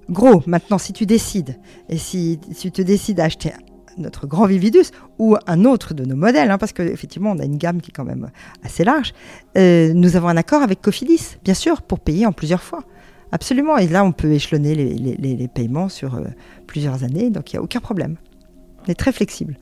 gros, 0.10 0.42
maintenant, 0.48 0.78
si 0.78 0.94
tu 0.94 1.06
décides, 1.06 1.60
et 1.90 1.98
si, 1.98 2.40
si 2.54 2.72
tu 2.72 2.86
décides 2.86 3.20
à 3.20 3.26
acheter 3.26 3.52
notre 3.98 4.28
grand 4.28 4.46
Vividus 4.46 4.92
ou 5.20 5.36
un 5.48 5.66
autre 5.66 5.94
de 5.94 6.06
nos 6.06 6.16
modèles, 6.16 6.52
hein, 6.52 6.58
parce 6.58 6.74
qu'effectivement, 6.74 7.32
on 7.32 7.40
a 7.40 7.46
une 7.46 7.58
gamme 7.58 7.82
qui 7.82 7.92
est 7.92 7.94
quand 7.94 8.06
même 8.06 8.30
assez 8.64 8.84
large, 8.84 9.14
euh, 9.58 9.94
nous 9.94 10.16
avons 10.16 10.28
un 10.28 10.38
accord 10.38 10.62
avec 10.62 10.82
Cofidis, 10.82 11.38
bien 11.44 11.54
sûr, 11.54 11.82
pour 11.82 12.00
payer 12.00 12.26
en 12.26 12.32
plusieurs 12.32 12.64
fois. 12.64 12.84
Absolument. 13.32 13.78
Et 13.78 13.88
là, 13.88 14.04
on 14.04 14.12
peut 14.12 14.32
échelonner 14.32 14.76
les, 14.76 15.48
paiements 15.48 15.90
sur 15.90 16.16
euh, 16.16 16.26
plusieurs 16.68 17.04
années, 17.04 17.30
donc 17.30 17.52
il 17.52 17.56
n'y 17.56 17.60
a 17.60 17.64
aucun 17.64 17.80
problème. 17.80 18.18
On 18.86 18.92
est 18.92 18.96
très 18.96 19.12
flexible. 19.12 19.58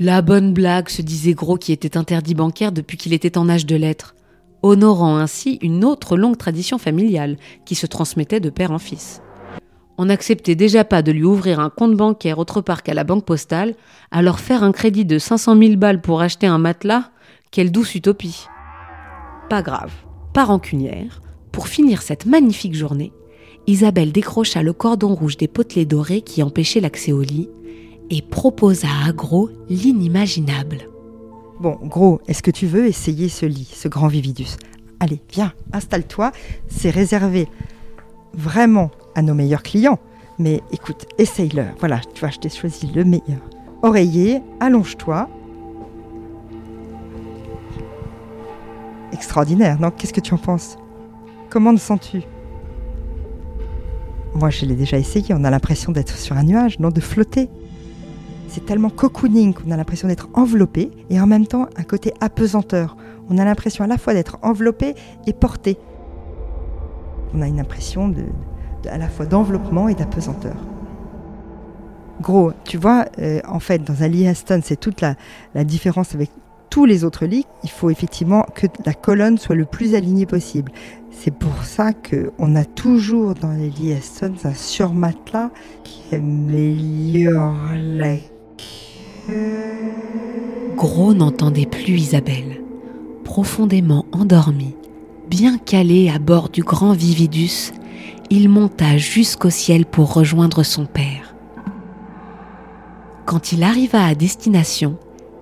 La 0.00 0.22
bonne 0.22 0.52
blague, 0.52 0.88
se 0.88 1.02
disait 1.02 1.34
Gros 1.34 1.56
qui 1.56 1.72
était 1.72 1.96
interdit 1.96 2.34
bancaire 2.34 2.72
depuis 2.72 2.96
qu'il 2.96 3.12
était 3.12 3.38
en 3.38 3.48
âge 3.48 3.66
de 3.66 3.76
lettres, 3.76 4.14
honorant 4.62 5.18
ainsi 5.18 5.58
une 5.62 5.84
autre 5.84 6.16
longue 6.16 6.38
tradition 6.38 6.78
familiale 6.78 7.36
qui 7.64 7.74
se 7.74 7.86
transmettait 7.86 8.40
de 8.40 8.50
père 8.50 8.72
en 8.72 8.78
fils. 8.78 9.20
On 9.96 10.06
n'acceptait 10.06 10.56
déjà 10.56 10.84
pas 10.84 11.02
de 11.02 11.12
lui 11.12 11.24
ouvrir 11.24 11.60
un 11.60 11.70
compte 11.70 11.94
bancaire 11.94 12.38
autre 12.38 12.60
part 12.60 12.82
qu'à 12.82 12.94
la 12.94 13.04
banque 13.04 13.24
postale, 13.24 13.74
alors 14.10 14.40
faire 14.40 14.64
un 14.64 14.72
crédit 14.72 15.04
de 15.04 15.18
500 15.18 15.56
000 15.56 15.76
balles 15.76 16.00
pour 16.00 16.20
acheter 16.20 16.46
un 16.46 16.58
matelas, 16.58 17.10
quelle 17.50 17.70
douce 17.70 17.94
utopie. 17.94 18.46
Pas 19.48 19.62
grave, 19.62 19.92
pas 20.32 20.44
rancunière, 20.44 21.20
pour 21.52 21.68
finir 21.68 22.02
cette 22.02 22.26
magnifique 22.26 22.74
journée, 22.74 23.12
Isabelle 23.66 24.10
décrocha 24.10 24.62
le 24.62 24.72
cordon 24.72 25.14
rouge 25.14 25.36
des 25.36 25.48
potelets 25.48 25.84
dorés 25.84 26.22
qui 26.22 26.42
empêchaient 26.42 26.80
l'accès 26.80 27.12
au 27.12 27.22
lit 27.22 27.48
et 28.10 28.20
proposa 28.20 28.88
à 29.06 29.12
Gros 29.12 29.48
l'inimaginable. 29.68 30.88
Bon, 31.60 31.78
gros, 31.82 32.20
est-ce 32.26 32.42
que 32.42 32.50
tu 32.50 32.66
veux 32.66 32.86
essayer 32.86 33.28
ce 33.28 33.46
lit, 33.46 33.70
ce 33.72 33.88
grand 33.88 34.08
Vividus? 34.08 34.56
Allez, 35.00 35.20
viens, 35.32 35.52
installe-toi. 35.72 36.32
C'est 36.68 36.90
réservé 36.90 37.48
vraiment 38.34 38.90
à 39.14 39.22
nos 39.22 39.34
meilleurs 39.34 39.62
clients. 39.62 39.98
Mais 40.38 40.62
écoute, 40.72 41.06
essaye-le. 41.18 41.64
Voilà, 41.78 42.00
tu 42.12 42.20
vois, 42.20 42.30
je 42.30 42.38
t'ai 42.38 42.48
choisi 42.48 42.86
le 42.88 43.04
meilleur. 43.04 43.40
Oreiller, 43.82 44.42
allonge-toi. 44.60 45.28
Extraordinaire, 49.12 49.80
non? 49.80 49.90
Qu'est-ce 49.90 50.12
que 50.12 50.20
tu 50.20 50.34
en 50.34 50.38
penses? 50.38 50.76
Comment 51.50 51.72
te 51.74 51.80
sens-tu? 51.80 52.22
Moi, 54.34 54.50
je 54.50 54.66
l'ai 54.66 54.74
déjà 54.74 54.98
essayé. 54.98 55.32
On 55.34 55.44
a 55.44 55.50
l'impression 55.50 55.92
d'être 55.92 56.16
sur 56.16 56.36
un 56.36 56.42
nuage, 56.42 56.80
non? 56.80 56.88
De 56.88 57.00
flotter. 57.00 57.48
C'est 58.48 58.66
tellement 58.66 58.90
cocooning 58.90 59.54
qu'on 59.54 59.70
a 59.70 59.76
l'impression 59.76 60.08
d'être 60.08 60.28
enveloppé 60.34 60.90
et 61.10 61.20
en 61.20 61.26
même 61.26 61.46
temps 61.46 61.68
un 61.76 61.82
côté 61.84 62.12
apesanteur. 62.20 62.96
On 63.30 63.38
a 63.38 63.44
l'impression 63.44 63.84
à 63.84 63.86
la 63.86 63.98
fois 63.98 64.14
d'être 64.14 64.38
enveloppé 64.42 64.94
et 65.26 65.32
porté. 65.32 65.76
On 67.34 67.40
a 67.42 67.46
une 67.46 67.58
impression 67.60 68.08
de, 68.08 68.22
de- 68.22 68.26
à 68.86 68.98
la 68.98 69.08
fois 69.08 69.26
d'enveloppement 69.26 69.88
et 69.88 69.94
d'apesanteur. 69.94 70.56
Gros, 72.20 72.52
tu 72.64 72.78
vois, 72.78 73.06
euh, 73.18 73.40
en 73.46 73.60
fait, 73.60 73.82
dans 73.82 74.02
un 74.02 74.08
lit 74.08 74.26
Aston, 74.26 74.60
c'est 74.62 74.78
toute 74.78 75.00
la, 75.00 75.14
la 75.54 75.64
différence 75.64 76.14
avec 76.14 76.30
tous 76.70 76.86
les 76.86 77.04
autres 77.04 77.26
lits. 77.26 77.46
Il 77.62 77.70
faut 77.70 77.90
effectivement 77.90 78.46
que 78.54 78.66
la 78.84 78.94
colonne 78.94 79.38
soit 79.38 79.56
le 79.56 79.64
plus 79.64 79.94
alignée 79.94 80.26
possible. 80.26 80.72
C'est 81.10 81.34
pour 81.34 81.64
ça 81.64 81.92
qu'on 81.92 82.56
a 82.56 82.64
toujours 82.64 83.34
dans 83.34 83.52
les 83.52 83.70
lits 83.70 83.92
Aston 83.92 84.34
un 84.44 84.54
surmatelas 84.54 85.50
qui 85.82 86.14
améliore 86.14 87.54
la 87.74 88.16
Gros 90.76 91.14
n'entendait 91.14 91.66
plus 91.66 91.94
Isabelle. 91.94 92.60
Profondément 93.22 94.04
endormi, 94.12 94.74
bien 95.30 95.56
calé 95.56 96.10
à 96.10 96.18
bord 96.18 96.50
du 96.50 96.62
grand 96.62 96.92
Vividus, 96.92 97.72
il 98.36 98.48
monta 98.48 98.96
jusqu'au 98.96 99.48
ciel 99.48 99.86
pour 99.86 100.12
rejoindre 100.12 100.64
son 100.64 100.86
père. 100.86 101.36
Quand 103.26 103.52
il 103.52 103.62
arriva 103.62 104.04
à 104.04 104.16
destination, 104.16 104.98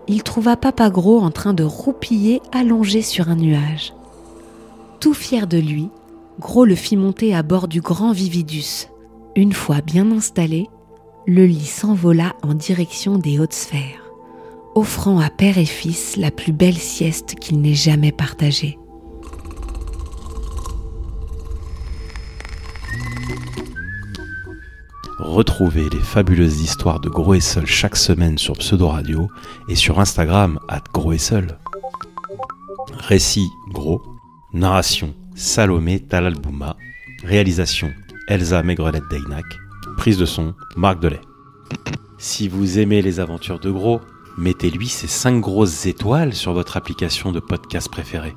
il 0.08 0.22
trouva 0.22 0.56
Papa 0.58 0.90
Gros 0.90 1.20
en 1.20 1.30
train 1.30 1.54
de 1.54 1.64
roupiller 1.64 2.42
allongé 2.52 3.00
sur 3.00 3.30
un 3.30 3.36
nuage. 3.36 3.94
Tout 5.00 5.14
fier 5.14 5.46
de 5.46 5.56
lui, 5.56 5.88
Gros 6.38 6.66
le 6.66 6.74
fit 6.74 6.98
monter 6.98 7.34
à 7.34 7.42
bord 7.42 7.66
du 7.66 7.80
grand 7.80 8.12
Vividus. 8.12 8.88
Une 9.36 9.54
fois 9.54 9.80
bien 9.80 10.10
installé, 10.10 10.68
le 11.26 11.46
lit 11.46 11.64
s'envola 11.64 12.34
en 12.42 12.52
direction 12.52 13.16
des 13.16 13.38
hautes 13.38 13.54
sphères, 13.54 14.12
offrant 14.74 15.18
à 15.18 15.30
père 15.30 15.56
et 15.56 15.64
fils 15.64 16.18
la 16.18 16.30
plus 16.30 16.52
belle 16.52 16.78
sieste 16.78 17.36
qu'il 17.36 17.62
n'ait 17.62 17.74
jamais 17.74 18.12
partagée. 18.12 18.78
Retrouvez 25.24 25.88
les 25.88 26.00
fabuleuses 26.00 26.62
histoires 26.62 26.98
de 26.98 27.08
Gros 27.08 27.34
et 27.34 27.40
Seul 27.40 27.64
chaque 27.64 27.94
semaine 27.94 28.38
sur 28.38 28.54
Pseudo 28.54 28.88
Radio 28.88 29.28
et 29.68 29.76
sur 29.76 30.00
Instagram 30.00 30.58
at 30.68 30.82
Gros 30.92 31.12
et 31.12 31.18
Seul. 31.18 31.58
Récit 32.92 33.46
Gros, 33.70 34.02
narration 34.52 35.14
Salomé 35.36 36.00
Talalbouma, 36.00 36.76
réalisation 37.22 37.92
Elsa 38.26 38.64
Maigrelette 38.64 39.08
Deynac, 39.10 39.44
prise 39.96 40.18
de 40.18 40.26
son 40.26 40.54
Marc 40.76 40.98
Delay. 40.98 41.20
Si 42.18 42.48
vous 42.48 42.80
aimez 42.80 43.00
les 43.00 43.20
aventures 43.20 43.60
de 43.60 43.70
Gros, 43.70 44.00
mettez-lui 44.38 44.88
ces 44.88 45.06
5 45.06 45.40
grosses 45.40 45.86
étoiles 45.86 46.34
sur 46.34 46.52
votre 46.52 46.76
application 46.76 47.30
de 47.30 47.38
podcast 47.38 47.88
préférée. 47.88 48.34